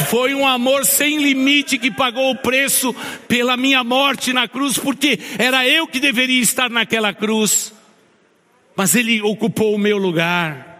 Foi 0.09 0.33
um 0.33 0.45
amor 0.45 0.85
sem 0.85 1.17
limite 1.17 1.77
que 1.77 1.91
pagou 1.91 2.31
o 2.31 2.35
preço 2.35 2.93
pela 3.27 3.55
minha 3.55 3.83
morte 3.85 4.33
na 4.33 4.49
cruz, 4.49 4.77
porque 4.77 5.17
era 5.37 5.65
eu 5.67 5.87
que 5.87 5.99
deveria 5.99 6.41
estar 6.41 6.69
naquela 6.69 7.13
cruz, 7.13 7.71
mas 8.75 8.95
Ele 8.95 9.21
ocupou 9.21 9.75
o 9.75 9.79
meu 9.79 9.97
lugar. 9.97 10.73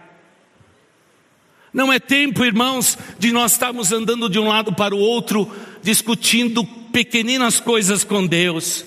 Não 1.72 1.92
é 1.92 1.98
tempo, 1.98 2.44
irmãos, 2.44 2.96
de 3.18 3.32
nós 3.32 3.52
estarmos 3.52 3.90
andando 3.90 4.28
de 4.28 4.38
um 4.38 4.48
lado 4.48 4.72
para 4.72 4.94
o 4.94 4.98
outro, 4.98 5.50
discutindo 5.82 6.64
pequeninas 6.64 7.58
coisas 7.58 8.04
com 8.04 8.24
Deus. 8.24 8.84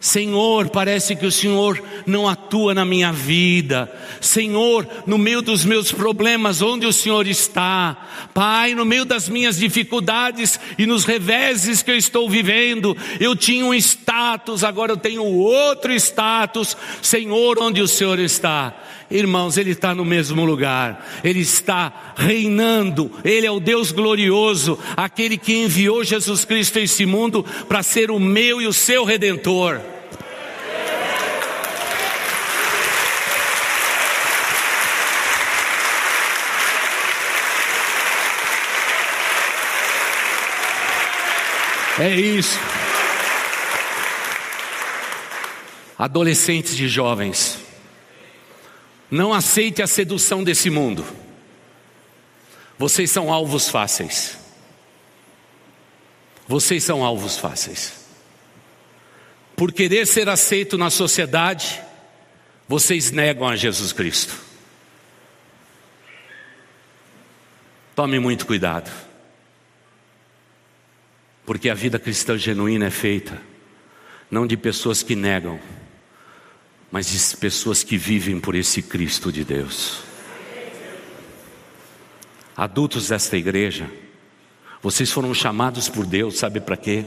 Senhor, 0.00 0.68
parece 0.68 1.16
que 1.16 1.26
o 1.26 1.32
Senhor 1.32 1.82
não 2.06 2.28
atua 2.28 2.72
na 2.72 2.84
minha 2.84 3.12
vida. 3.12 3.92
Senhor, 4.20 4.86
no 5.06 5.18
meio 5.18 5.42
dos 5.42 5.64
meus 5.64 5.90
problemas, 5.90 6.62
onde 6.62 6.86
o 6.86 6.92
Senhor 6.92 7.26
está? 7.26 7.96
Pai, 8.32 8.74
no 8.74 8.84
meio 8.84 9.04
das 9.04 9.28
minhas 9.28 9.58
dificuldades 9.58 10.58
e 10.78 10.86
nos 10.86 11.04
reveses 11.04 11.82
que 11.82 11.90
eu 11.90 11.96
estou 11.96 12.30
vivendo, 12.30 12.96
eu 13.18 13.34
tinha 13.34 13.64
um 13.64 13.74
status, 13.74 14.62
agora 14.62 14.92
eu 14.92 14.96
tenho 14.96 15.24
outro 15.24 15.92
status. 15.94 16.76
Senhor, 17.02 17.58
onde 17.60 17.82
o 17.82 17.88
Senhor 17.88 18.20
está? 18.20 18.74
Irmãos, 19.10 19.56
Ele 19.56 19.70
está 19.70 19.94
no 19.94 20.04
mesmo 20.04 20.44
lugar, 20.44 21.06
Ele 21.24 21.40
está 21.40 22.12
reinando, 22.16 23.10
Ele 23.24 23.46
é 23.46 23.50
o 23.50 23.60
Deus 23.60 23.90
glorioso, 23.90 24.78
aquele 24.96 25.38
que 25.38 25.54
enviou 25.54 26.04
Jesus 26.04 26.44
Cristo 26.44 26.78
a 26.78 26.82
esse 26.82 27.06
mundo 27.06 27.44
para 27.66 27.82
ser 27.82 28.10
o 28.10 28.18
meu 28.18 28.60
e 28.60 28.66
o 28.66 28.72
seu 28.72 29.04
redentor. 29.04 29.80
É 42.00 42.14
isso. 42.14 42.56
Adolescentes 45.98 46.78
e 46.78 46.86
jovens, 46.86 47.58
não 49.10 49.32
aceite 49.32 49.82
a 49.82 49.86
sedução 49.86 50.44
desse 50.44 50.70
mundo. 50.70 51.04
Vocês 52.78 53.10
são 53.10 53.32
alvos 53.32 53.68
fáceis. 53.68 54.38
Vocês 56.46 56.84
são 56.84 57.04
alvos 57.04 57.36
fáceis. 57.36 58.06
Por 59.56 59.72
querer 59.72 60.06
ser 60.06 60.28
aceito 60.28 60.78
na 60.78 60.88
sociedade, 60.88 61.82
vocês 62.68 63.10
negam 63.10 63.48
a 63.48 63.56
Jesus 63.56 63.92
Cristo. 63.92 64.34
Tome 67.94 68.18
muito 68.18 68.46
cuidado. 68.46 68.90
Porque 71.44 71.68
a 71.68 71.74
vida 71.74 71.98
cristã 71.98 72.38
genuína 72.38 72.86
é 72.86 72.90
feita 72.90 73.40
não 74.30 74.46
de 74.46 74.56
pessoas 74.56 75.02
que 75.02 75.16
negam, 75.16 75.58
mas 76.90 77.06
de 77.06 77.36
pessoas 77.36 77.82
que 77.82 77.96
vivem 77.96 78.40
por 78.40 78.54
esse 78.54 78.82
Cristo 78.82 79.30
de 79.30 79.44
Deus. 79.44 80.02
Adultos 82.56 83.08
desta 83.08 83.36
igreja, 83.36 83.90
vocês 84.82 85.10
foram 85.10 85.32
chamados 85.34 85.88
por 85.88 86.06
Deus, 86.06 86.38
sabe 86.38 86.60
para 86.60 86.76
quê? 86.76 87.04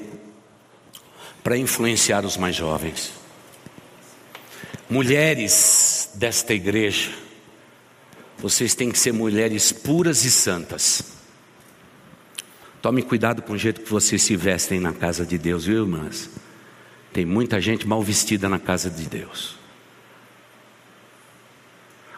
Para 1.43 1.57
influenciar 1.57 2.25
os 2.25 2.37
mais 2.37 2.55
jovens. 2.55 3.11
Mulheres 4.89 6.11
desta 6.15 6.53
igreja, 6.53 7.11
vocês 8.37 8.75
têm 8.75 8.91
que 8.91 8.99
ser 8.99 9.13
mulheres 9.13 9.71
puras 9.71 10.25
e 10.25 10.31
santas. 10.31 11.03
Tome 12.81 13.01
cuidado 13.01 13.41
com 13.41 13.53
o 13.53 13.57
jeito 13.57 13.81
que 13.81 13.89
vocês 13.89 14.21
se 14.21 14.35
vestem 14.35 14.79
na 14.79 14.91
casa 14.91 15.25
de 15.25 15.37
Deus, 15.37 15.65
viu, 15.65 15.83
irmãs? 15.83 16.29
Tem 17.13 17.25
muita 17.25 17.61
gente 17.61 17.87
mal 17.87 18.01
vestida 18.01 18.49
na 18.49 18.57
casa 18.57 18.89
de 18.89 19.03
Deus. 19.03 19.60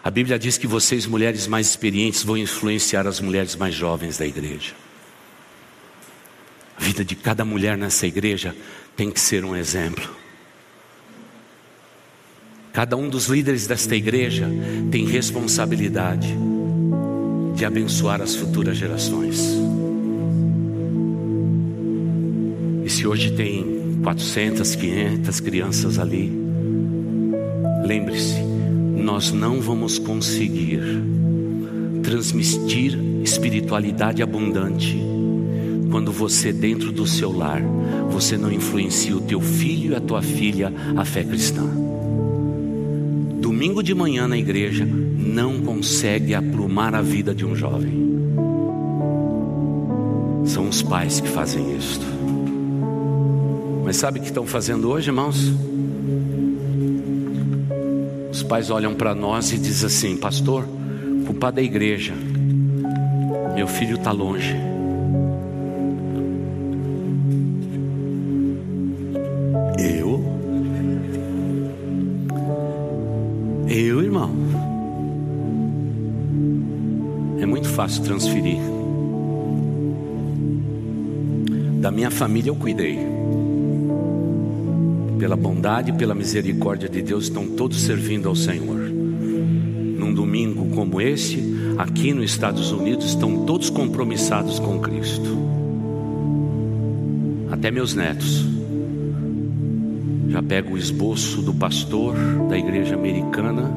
A 0.03 0.11
Bíblia 0.11 0.37
diz 0.37 0.57
que 0.57 0.67
vocês, 0.67 1.05
mulheres 1.05 1.47
mais 1.47 1.67
experientes, 1.67 2.23
vão 2.23 2.35
influenciar 2.35 3.07
as 3.07 3.21
mulheres 3.21 3.55
mais 3.55 3.73
jovens 3.73 4.17
da 4.17 4.27
igreja. 4.27 4.73
A 6.77 6.83
vida 6.83 7.05
de 7.05 7.15
cada 7.15 7.45
mulher 7.45 7.77
nessa 7.77 8.05
igreja 8.05 8.53
tem 8.97 9.09
que 9.09 9.19
ser 9.19 9.45
um 9.45 9.55
exemplo. 9.55 10.09
Cada 12.73 12.97
um 12.97 13.07
dos 13.07 13.27
líderes 13.27 13.65
desta 13.65 13.95
igreja 13.95 14.49
tem 14.91 15.05
responsabilidade 15.05 16.35
de 17.55 17.63
abençoar 17.63 18.21
as 18.21 18.35
futuras 18.35 18.75
gerações. 18.75 19.39
E 22.83 22.89
se 22.89 23.07
hoje 23.07 23.31
tem 23.31 24.01
400, 24.03 24.75
500 24.75 25.39
crianças 25.39 25.97
ali, 25.97 26.29
lembre-se, 27.85 28.52
nós 28.95 29.31
não 29.31 29.59
vamos 29.59 29.97
conseguir 29.97 30.81
transmitir 32.03 32.97
espiritualidade 33.23 34.21
abundante 34.21 35.13
quando 35.93 36.11
você 36.11 36.51
dentro 36.51 36.91
do 36.91 37.05
seu 37.05 37.31
lar, 37.31 37.61
você 38.09 38.35
não 38.35 38.51
influencia 38.51 39.15
o 39.15 39.21
teu 39.21 39.39
filho 39.39 39.91
e 39.91 39.95
a 39.95 40.01
tua 40.01 40.23
filha 40.23 40.73
a 40.97 41.05
fé 41.05 41.23
cristã. 41.23 41.61
Domingo 43.39 43.83
de 43.83 43.93
manhã 43.93 44.27
na 44.27 44.35
igreja 44.35 44.87
não 44.87 45.61
consegue 45.61 46.33
aprumar 46.33 46.95
a 46.95 47.01
vida 47.03 47.35
de 47.35 47.45
um 47.45 47.55
jovem. 47.55 48.11
São 50.45 50.67
os 50.67 50.81
pais 50.81 51.19
que 51.19 51.29
fazem 51.29 51.77
isto. 51.77 52.05
Mas 53.85 53.97
sabe 53.97 54.17
o 54.17 54.21
que 54.23 54.29
estão 54.29 54.47
fazendo 54.47 54.89
hoje, 54.89 55.09
irmãos? 55.09 55.53
Os 58.43 58.49
pais 58.49 58.69
olham 58.69 58.93
para 58.93 59.15
nós 59.15 59.53
e 59.53 59.57
dizem 59.57 59.87
assim: 59.87 60.17
Pastor, 60.17 60.67
culpa 61.25 61.49
da 61.49 61.61
igreja, 61.61 62.13
meu 63.55 63.65
filho 63.65 63.95
está 63.95 64.11
longe. 64.11 64.53
Eu? 69.79 70.21
Eu, 73.69 74.03
irmão. 74.03 74.29
É 77.39 77.45
muito 77.45 77.69
fácil 77.69 78.03
transferir. 78.03 78.59
Da 81.79 81.89
minha 81.89 82.11
família 82.11 82.49
eu 82.49 82.55
cuidei. 82.57 82.99
Pela 85.23 85.37
bondade 85.37 85.89
e 85.89 85.93
pela 85.93 86.13
misericórdia 86.13 86.89
de 86.89 87.01
Deus, 87.01 87.23
estão 87.23 87.47
todos 87.47 87.79
servindo 87.79 88.27
ao 88.27 88.35
Senhor. 88.35 88.77
Num 88.77 90.13
domingo 90.13 90.75
como 90.75 90.99
esse, 90.99 91.41
aqui 91.77 92.11
nos 92.11 92.25
Estados 92.25 92.73
Unidos, 92.73 93.05
estão 93.05 93.45
todos 93.45 93.69
compromissados 93.69 94.59
com 94.59 94.81
Cristo. 94.81 95.37
Até 97.49 97.71
meus 97.71 97.95
netos. 97.95 98.45
Já 100.27 100.43
pego 100.43 100.73
o 100.73 100.77
esboço 100.77 101.41
do 101.41 101.53
pastor 101.53 102.15
da 102.49 102.57
igreja 102.57 102.95
americana 102.95 103.71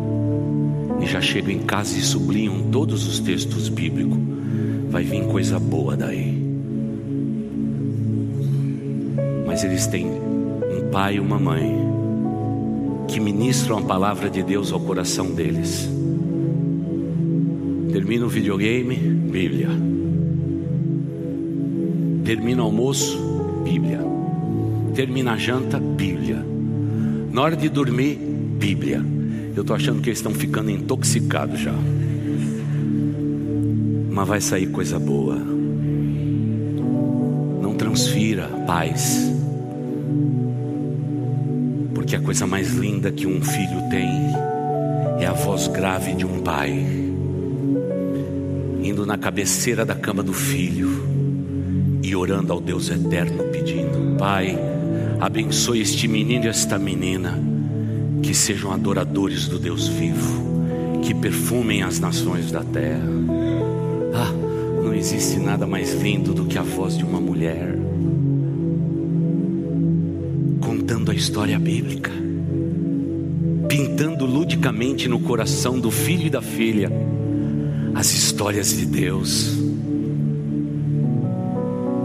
e 1.01 1.07
já 1.07 1.21
chego 1.21 1.49
em 1.49 1.61
casa 1.61 1.97
e 1.97 2.03
sublinham 2.03 2.73
todos 2.73 3.07
os 3.07 3.21
textos 3.21 3.69
bíblicos. 3.69 4.19
Vai 4.91 5.05
vir 5.05 5.25
coisa 5.27 5.61
boa 5.61 5.97
daí. 5.97 6.45
Mas 9.47 9.63
eles 9.63 9.87
têm 9.87 10.26
pai 10.91 11.17
e 11.17 11.21
uma 11.21 11.39
mãe 11.39 11.87
que 13.09 13.21
ministram 13.21 13.79
a 13.79 13.83
palavra 13.83 14.29
de 14.29 14.43
Deus 14.43 14.73
ao 14.73 14.81
coração 14.81 15.33
deles. 15.33 15.89
Termina 17.93 18.27
o 18.27 18.29
videogame, 18.29 18.97
Bíblia. 18.97 19.71
Termina 22.25 22.63
o 22.63 22.67
almoço, 22.67 23.19
Bíblia. 23.65 24.01
Termina 24.95 25.33
a 25.33 25.37
janta, 25.37 25.79
Bíblia. 25.79 26.45
Na 27.33 27.43
hora 27.43 27.57
de 27.57 27.69
dormir, 27.69 28.17
Bíblia. 28.59 29.05
Eu 29.55 29.63
estou 29.63 29.75
achando 29.75 30.03
que 30.03 30.09
eles 30.09 30.19
estão 30.19 30.35
ficando 30.35 30.71
intoxicados 30.71 31.61
já. 31.61 31.75
Mas 34.11 34.29
vai 34.29 34.41
sair 34.41 34.67
coisa 34.67 34.99
boa. 34.99 35.37
Não 37.63 37.75
transfira 37.75 38.49
paz. 38.67 39.36
Coisa 42.27 42.45
mais 42.45 42.73
linda 42.73 43.13
que 43.13 43.25
um 43.25 43.41
filho 43.41 43.89
tem 43.89 44.35
é 45.21 45.27
a 45.27 45.33
voz 45.33 45.69
grave 45.69 46.13
de 46.13 46.27
um 46.27 46.41
pai, 46.41 46.73
indo 48.83 49.07
na 49.07 49.17
cabeceira 49.17 49.87
da 49.87 49.95
cama 49.95 50.25
do 50.25 50.33
filho 50.33 51.07
e 52.03 52.17
orando 52.17 52.53
ao 52.53 52.61
Deus 52.61 52.91
eterno, 52.91 53.45
pedindo: 53.53 54.17
Pai, 54.19 54.59
abençoe 55.21 55.81
este 55.81 56.09
menino 56.09 56.47
e 56.47 56.49
esta 56.49 56.77
menina, 56.81 57.41
que 58.21 58.35
sejam 58.35 58.73
adoradores 58.73 59.47
do 59.47 59.57
Deus 59.57 59.87
vivo, 59.87 61.01
que 61.03 61.15
perfumem 61.15 61.85
as 61.85 62.01
nações 62.01 62.51
da 62.51 62.65
terra. 62.65 63.09
Ah, 64.13 64.33
não 64.83 64.93
existe 64.93 65.39
nada 65.39 65.65
mais 65.65 65.95
lindo 65.95 66.35
do 66.35 66.45
que 66.45 66.59
a 66.59 66.63
voz 66.63 66.99
de 66.99 67.05
uma 67.05 67.21
mulher 67.21 67.76
história 71.17 71.59
bíblica, 71.59 72.13
pintando 73.69 74.27
ludicamente 74.27 75.09
no 75.09 75.19
coração 75.19 75.81
do 75.81 75.91
filho 75.91 76.27
e 76.27 76.31
da 76.31 76.43
filha 76.43 76.93
as 77.95 78.13
histórias 78.13 78.77
de 78.77 78.85
Deus. 78.85 79.57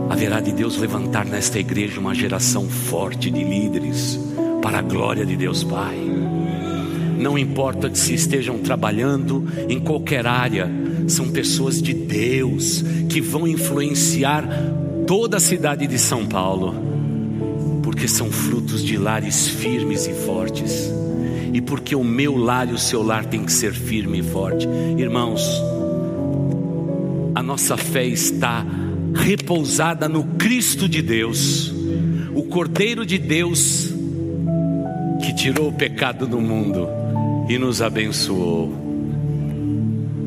Haverá 0.09 0.39
de 0.39 0.53
Deus 0.53 0.77
levantar 0.77 1.25
nesta 1.25 1.59
igreja 1.59 1.99
uma 1.99 2.15
geração 2.15 2.69
forte 2.69 3.29
de 3.29 3.43
líderes 3.43 4.17
para 4.61 4.79
a 4.79 4.81
glória 4.81 5.25
de 5.25 5.35
Deus 5.35 5.63
Pai. 5.63 5.97
Não 7.17 7.37
importa 7.37 7.89
que 7.89 7.99
se 7.99 8.13
estejam 8.13 8.59
trabalhando 8.59 9.45
em 9.67 9.79
qualquer 9.79 10.25
área, 10.25 10.71
são 11.07 11.29
pessoas 11.29 11.81
de 11.81 11.93
Deus 11.93 12.81
que 13.09 13.19
vão 13.19 13.45
influenciar 13.45 14.47
toda 15.05 15.35
a 15.37 15.41
cidade 15.41 15.85
de 15.85 15.99
São 15.99 16.25
Paulo, 16.25 16.90
porque 17.91 18.07
são 18.07 18.31
frutos 18.31 18.81
de 18.81 18.95
lares 18.95 19.49
firmes 19.49 20.07
e 20.07 20.13
fortes, 20.13 20.89
e 21.51 21.59
porque 21.59 21.93
o 21.93 22.05
meu 22.05 22.37
lar 22.37 22.69
e 22.69 22.71
o 22.71 22.77
seu 22.77 23.03
lar 23.03 23.25
tem 23.25 23.43
que 23.43 23.51
ser 23.51 23.73
firme 23.73 24.19
e 24.19 24.23
forte, 24.23 24.65
irmãos. 24.97 25.43
A 27.35 27.43
nossa 27.43 27.75
fé 27.75 28.05
está 28.05 28.65
repousada 29.13 30.07
no 30.07 30.23
Cristo 30.23 30.87
de 30.87 31.01
Deus, 31.01 31.69
o 32.33 32.43
Cordeiro 32.43 33.05
de 33.05 33.17
Deus 33.17 33.89
que 35.21 35.35
tirou 35.35 35.67
o 35.67 35.73
pecado 35.73 36.25
do 36.25 36.39
mundo 36.39 36.87
e 37.49 37.57
nos 37.57 37.81
abençoou. 37.81 38.73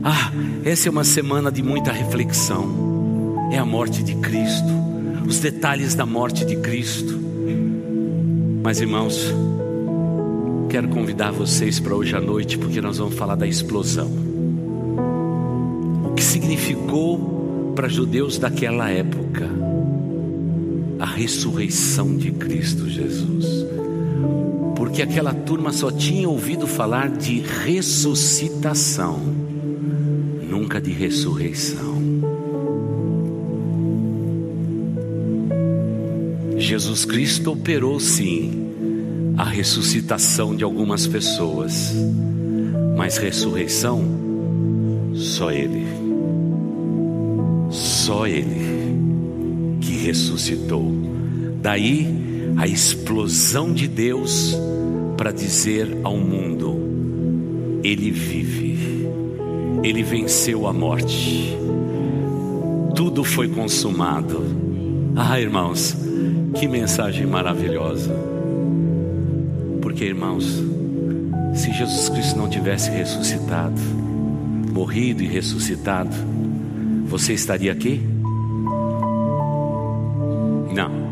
Ah, 0.04 0.30
essa 0.66 0.88
é 0.88 0.90
uma 0.90 1.02
semana 1.02 1.50
de 1.50 1.62
muita 1.62 1.90
reflexão. 1.90 3.48
É 3.50 3.56
a 3.56 3.64
morte 3.64 4.02
de 4.02 4.14
Cristo, 4.16 4.68
os 5.26 5.40
detalhes 5.40 5.94
da 5.94 6.04
morte 6.04 6.44
de 6.44 6.56
Cristo. 6.56 7.23
Mas 8.64 8.80
irmãos, 8.80 9.30
quero 10.70 10.88
convidar 10.88 11.30
vocês 11.30 11.78
para 11.78 11.94
hoje 11.94 12.16
à 12.16 12.20
noite, 12.20 12.56
porque 12.56 12.80
nós 12.80 12.96
vamos 12.96 13.14
falar 13.14 13.34
da 13.34 13.46
explosão. 13.46 14.10
O 16.06 16.14
que 16.14 16.24
significou 16.24 17.72
para 17.76 17.88
judeus 17.88 18.38
daquela 18.38 18.88
época 18.88 19.50
a 20.98 21.04
ressurreição 21.04 22.16
de 22.16 22.32
Cristo 22.32 22.88
Jesus. 22.88 23.66
Porque 24.74 25.02
aquela 25.02 25.34
turma 25.34 25.70
só 25.70 25.90
tinha 25.90 26.26
ouvido 26.26 26.66
falar 26.66 27.10
de 27.10 27.40
ressuscitação, 27.40 29.20
nunca 30.48 30.80
de 30.80 30.90
ressurreição. 30.90 32.02
Jesus 36.64 37.04
Cristo 37.04 37.52
operou 37.52 38.00
sim 38.00 39.34
a 39.36 39.44
ressuscitação 39.44 40.56
de 40.56 40.64
algumas 40.64 41.06
pessoas, 41.06 41.94
mas 42.96 43.18
ressurreição, 43.18 44.02
só 45.12 45.50
Ele, 45.50 45.84
só 47.68 48.26
Ele 48.26 49.76
que 49.78 49.92
ressuscitou. 50.06 50.90
Daí 51.60 52.08
a 52.56 52.66
explosão 52.66 53.70
de 53.70 53.86
Deus 53.86 54.56
para 55.18 55.32
dizer 55.32 55.98
ao 56.02 56.16
mundo: 56.16 57.80
Ele 57.82 58.10
vive, 58.10 59.06
Ele 59.82 60.02
venceu 60.02 60.66
a 60.66 60.72
morte, 60.72 61.54
tudo 62.94 63.22
foi 63.22 63.48
consumado. 63.48 64.42
Ah, 65.14 65.38
irmãos, 65.38 66.03
que 66.54 66.68
mensagem 66.68 67.26
maravilhosa. 67.26 68.14
Porque, 69.82 70.04
irmãos, 70.04 70.62
se 71.54 71.72
Jesus 71.72 72.08
Cristo 72.08 72.38
não 72.38 72.48
tivesse 72.48 72.90
ressuscitado, 72.90 73.80
morrido 74.72 75.22
e 75.22 75.26
ressuscitado, 75.26 76.14
você 77.06 77.32
estaria 77.32 77.70
aqui? 77.70 78.00
Não. 80.74 81.04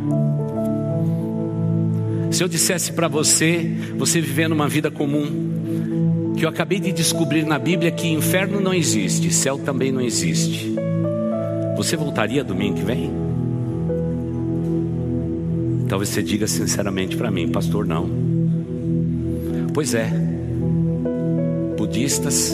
Se 2.32 2.42
eu 2.42 2.48
dissesse 2.48 2.92
para 2.92 3.08
você, 3.08 3.70
você 3.96 4.20
vivendo 4.20 4.52
uma 4.52 4.68
vida 4.68 4.90
comum, 4.90 6.34
que 6.36 6.44
eu 6.44 6.48
acabei 6.48 6.80
de 6.80 6.92
descobrir 6.92 7.44
na 7.44 7.58
Bíblia 7.58 7.90
que 7.90 8.08
inferno 8.08 8.60
não 8.60 8.74
existe, 8.74 9.32
céu 9.32 9.58
também 9.58 9.92
não 9.92 10.00
existe, 10.00 10.74
você 11.76 11.96
voltaria 11.96 12.42
domingo 12.42 12.78
que 12.78 12.84
vem? 12.84 13.21
Talvez 15.92 16.08
você 16.08 16.22
diga 16.22 16.46
sinceramente 16.46 17.18
para 17.18 17.30
mim, 17.30 17.48
pastor, 17.48 17.86
não. 17.86 18.08
Pois 19.74 19.92
é, 19.92 20.10
budistas, 21.76 22.50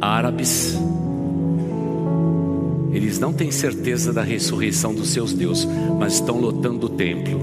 árabes, 0.00 0.76
eles 2.92 3.20
não 3.20 3.32
têm 3.32 3.52
certeza 3.52 4.12
da 4.12 4.24
ressurreição 4.24 4.92
dos 4.92 5.10
seus 5.10 5.32
deuses, 5.32 5.68
mas 6.00 6.14
estão 6.14 6.40
lotando 6.40 6.86
o 6.86 6.88
templo. 6.88 7.40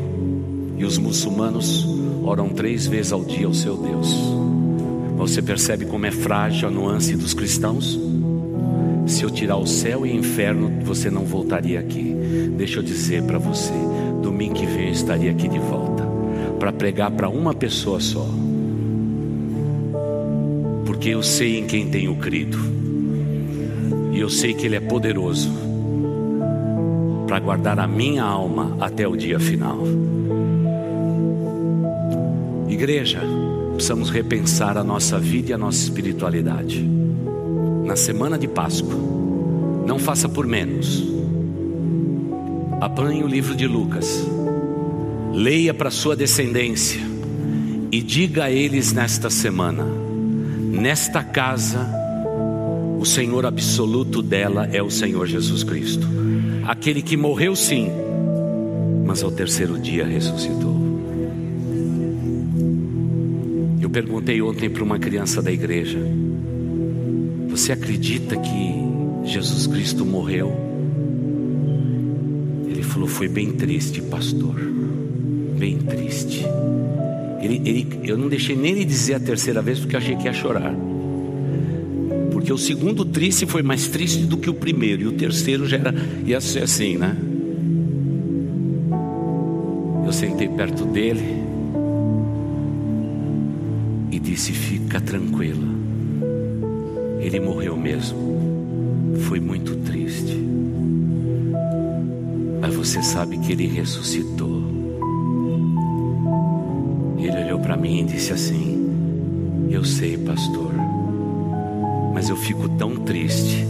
E 0.78 0.84
os 0.84 0.98
muçulmanos 0.98 1.88
oram 2.22 2.50
três 2.50 2.86
vezes 2.86 3.14
ao 3.14 3.24
dia 3.24 3.48
ao 3.48 3.54
seu 3.54 3.78
Deus. 3.78 4.14
Você 5.16 5.42
percebe 5.42 5.86
como 5.86 6.08
é 6.08 6.12
frágil 6.12 6.68
a 6.68 6.72
nuance 6.72 7.16
dos 7.16 7.34
cristãos? 7.34 7.98
Se 9.08 9.24
eu 9.24 9.30
tirar 9.30 9.56
o 9.56 9.66
céu 9.66 10.06
e 10.06 10.12
o 10.12 10.16
inferno, 10.16 10.84
você 10.84 11.10
não 11.10 11.24
voltaria 11.24 11.80
aqui. 11.80 12.14
Deixa 12.58 12.80
eu 12.80 12.84
dizer 12.84 13.24
para 13.24 13.38
você, 13.38 13.72
domingo 14.20 14.56
que 14.56 14.66
vem 14.66 14.88
eu 14.88 14.92
estaria 14.92 15.32
aqui 15.32 15.48
de 15.48 15.60
volta 15.60 16.08
para 16.60 16.72
pregar 16.72 17.12
para 17.12 17.30
uma 17.30 17.54
pessoa 17.54 18.00
só. 18.00 18.28
Porque 20.86 21.10
eu 21.10 21.24
sei 21.24 21.60
em 21.60 21.66
quem 21.66 21.90
tenho 21.90 22.16
crido. 22.16 22.58
E 24.12 24.20
eu 24.20 24.30
sei 24.30 24.54
que 24.54 24.66
Ele 24.66 24.76
é 24.76 24.80
poderoso 24.80 25.50
para 27.28 27.40
guardar 27.40 27.80
a 27.80 27.88
minha 27.88 28.24
alma 28.24 28.76
até 28.80 29.08
o 29.08 29.16
dia 29.16 29.40
final. 29.40 29.80
Igreja, 32.68 33.22
precisamos 33.74 34.10
repensar 34.10 34.78
a 34.78 34.84
nossa 34.84 35.18
vida 35.18 35.52
e 35.52 35.54
a 35.54 35.58
nossa 35.58 35.80
espiritualidade. 35.80 36.82
Na 37.86 37.96
semana 37.96 38.38
de 38.38 38.48
Páscoa, 38.48 38.96
não 39.86 39.98
faça 39.98 40.28
por 40.28 40.46
menos 40.46 41.09
Apanhe 42.82 43.24
o 43.26 43.28
livro 43.28 43.58
de 43.58 43.68
Lucas, 43.68 44.26
leia 45.34 45.74
para 45.74 45.92
sua 45.92 46.16
descendência 46.16 47.02
e 47.92 48.02
diga 48.02 48.46
a 48.46 48.52
eles 48.52 48.94
nesta 48.94 49.30
semana: 49.30 49.84
nesta 49.84 51.22
casa, 51.22 51.86
o 52.98 53.06
Senhor 53.06 53.46
absoluto 53.46 54.22
dela 54.22 54.70
é 54.72 54.82
o 54.82 54.90
Senhor 54.90 55.28
Jesus 55.28 55.62
Cristo, 55.62 56.08
aquele 56.66 57.02
que 57.02 57.18
morreu 57.18 57.54
sim, 57.54 57.90
mas 59.06 59.24
ao 59.24 59.32
terceiro 59.32 59.78
dia 59.78 60.06
ressuscitou. 60.06 60.80
Eu 63.82 63.90
perguntei 63.90 64.42
ontem 64.42 64.70
para 64.70 64.84
uma 64.86 64.98
criança 64.98 65.42
da 65.42 65.52
igreja: 65.52 66.00
Você 67.50 67.74
acredita 67.74 68.38
que 68.38 69.30
Jesus 69.30 69.68
Cristo 69.68 70.06
morreu? 70.06 70.69
Falou: 73.00 73.08
Foi 73.08 73.30
bem 73.30 73.54
triste, 73.54 74.02
pastor. 74.02 74.56
Bem 75.58 75.78
triste. 75.78 76.46
Ele, 77.42 77.62
ele, 77.64 77.88
eu 78.04 78.18
não 78.18 78.28
deixei 78.28 78.56
nem 78.56 78.74
ele 78.74 78.84
dizer 78.86 79.14
a 79.14 79.20
terceira 79.20 79.62
vez 79.62 79.80
porque 79.80 79.96
eu 79.96 80.00
achei 80.00 80.16
que 80.16 80.26
ia 80.26 80.34
chorar. 80.34 80.76
Porque 82.32 82.52
o 82.52 82.58
segundo 82.58 83.06
triste 83.06 83.46
foi 83.46 83.64
mais 83.64 83.88
triste 83.88 84.26
do 84.26 84.38
que 84.38 84.50
o 84.50 84.54
primeiro, 84.54 85.04
e 85.04 85.08
o 85.08 85.12
terceiro 85.14 85.66
já 85.68 85.78
era, 85.78 85.94
ia 86.26 86.42
ser 86.42 86.64
assim, 86.64 86.98
né? 86.98 87.16
Eu 90.06 90.12
sentei 90.12 90.50
perto 90.50 90.86
dele 90.86 91.24
e 94.12 94.20
disse: 94.20 94.52
Fica 94.52 95.00
tranquila, 95.00 95.68
ele 97.22 97.40
morreu 97.40 97.78
mesmo. 97.78 98.28
Foi 99.28 99.40
muito 99.40 99.76
triste. 99.78 100.69
Mas 102.62 102.76
você 102.76 103.02
sabe 103.02 103.38
que 103.38 103.52
ele 103.52 103.68
ressuscitou. 103.68 104.64
Ele 107.18 107.44
olhou 107.46 107.60
para 107.60 107.78
mim 107.78 108.02
e 108.02 108.04
disse 108.06 108.34
assim: 108.34 109.68
Eu 109.70 109.84
sei, 109.84 110.18
pastor, 110.18 110.72
mas 112.14 112.30
eu 112.30 112.36
fico 112.36 112.68
tão 112.70 112.96
triste 112.98 113.66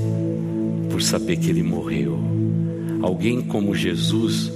por 0.89 1.01
saber 1.01 1.37
que 1.37 1.49
ele 1.49 1.63
morreu. 1.63 2.19
Alguém 3.01 3.41
como 3.41 3.75
Jesus 3.75 4.51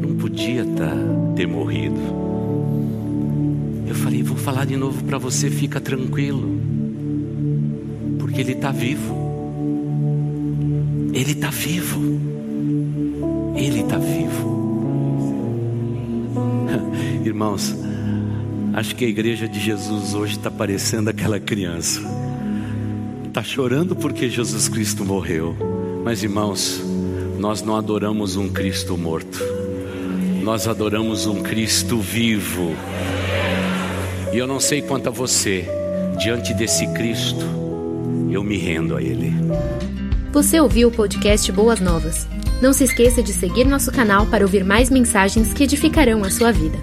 não 0.00 0.16
podia 0.16 0.64
tá, 0.64 0.92
ter 1.34 1.46
morrido. 1.46 2.00
Eu 3.86 3.94
falei: 3.94 4.22
Vou 4.22 4.36
falar 4.36 4.64
de 4.64 4.76
novo 4.76 5.02
para 5.04 5.18
você, 5.18 5.50
fica 5.50 5.80
tranquilo, 5.80 6.60
porque 8.18 8.40
ele 8.40 8.52
está 8.52 8.70
vivo. 8.70 9.16
Ele 11.12 11.32
está 11.32 11.50
vivo. 11.50 12.37
Irmãos, 17.28 17.76
acho 18.72 18.96
que 18.96 19.04
a 19.04 19.08
igreja 19.08 19.46
de 19.46 19.60
Jesus 19.60 20.14
hoje 20.14 20.38
está 20.38 20.50
parecendo 20.50 21.10
aquela 21.10 21.38
criança. 21.38 22.00
Está 23.26 23.42
chorando 23.42 23.94
porque 23.94 24.30
Jesus 24.30 24.66
Cristo 24.66 25.04
morreu. 25.04 25.54
Mas, 26.02 26.22
irmãos, 26.22 26.82
nós 27.38 27.60
não 27.60 27.76
adoramos 27.76 28.36
um 28.36 28.48
Cristo 28.48 28.96
morto, 28.96 29.40
nós 30.42 30.66
adoramos 30.66 31.26
um 31.26 31.42
Cristo 31.42 31.98
vivo. 31.98 32.74
E 34.32 34.38
eu 34.38 34.46
não 34.46 34.58
sei 34.58 34.80
quanto 34.80 35.08
a 35.08 35.12
você, 35.12 35.66
diante 36.18 36.54
desse 36.54 36.86
Cristo, 36.94 37.44
eu 38.30 38.42
me 38.42 38.56
rendo 38.56 38.96
a 38.96 39.02
Ele. 39.02 39.34
Você 40.32 40.58
ouviu 40.58 40.88
o 40.88 40.92
podcast 40.92 41.52
Boas 41.52 41.78
Novas? 41.78 42.26
Não 42.62 42.72
se 42.72 42.84
esqueça 42.84 43.22
de 43.22 43.34
seguir 43.34 43.66
nosso 43.66 43.92
canal 43.92 44.24
para 44.24 44.46
ouvir 44.46 44.64
mais 44.64 44.88
mensagens 44.88 45.52
que 45.52 45.64
edificarão 45.64 46.24
a 46.24 46.30
sua 46.30 46.50
vida. 46.50 46.78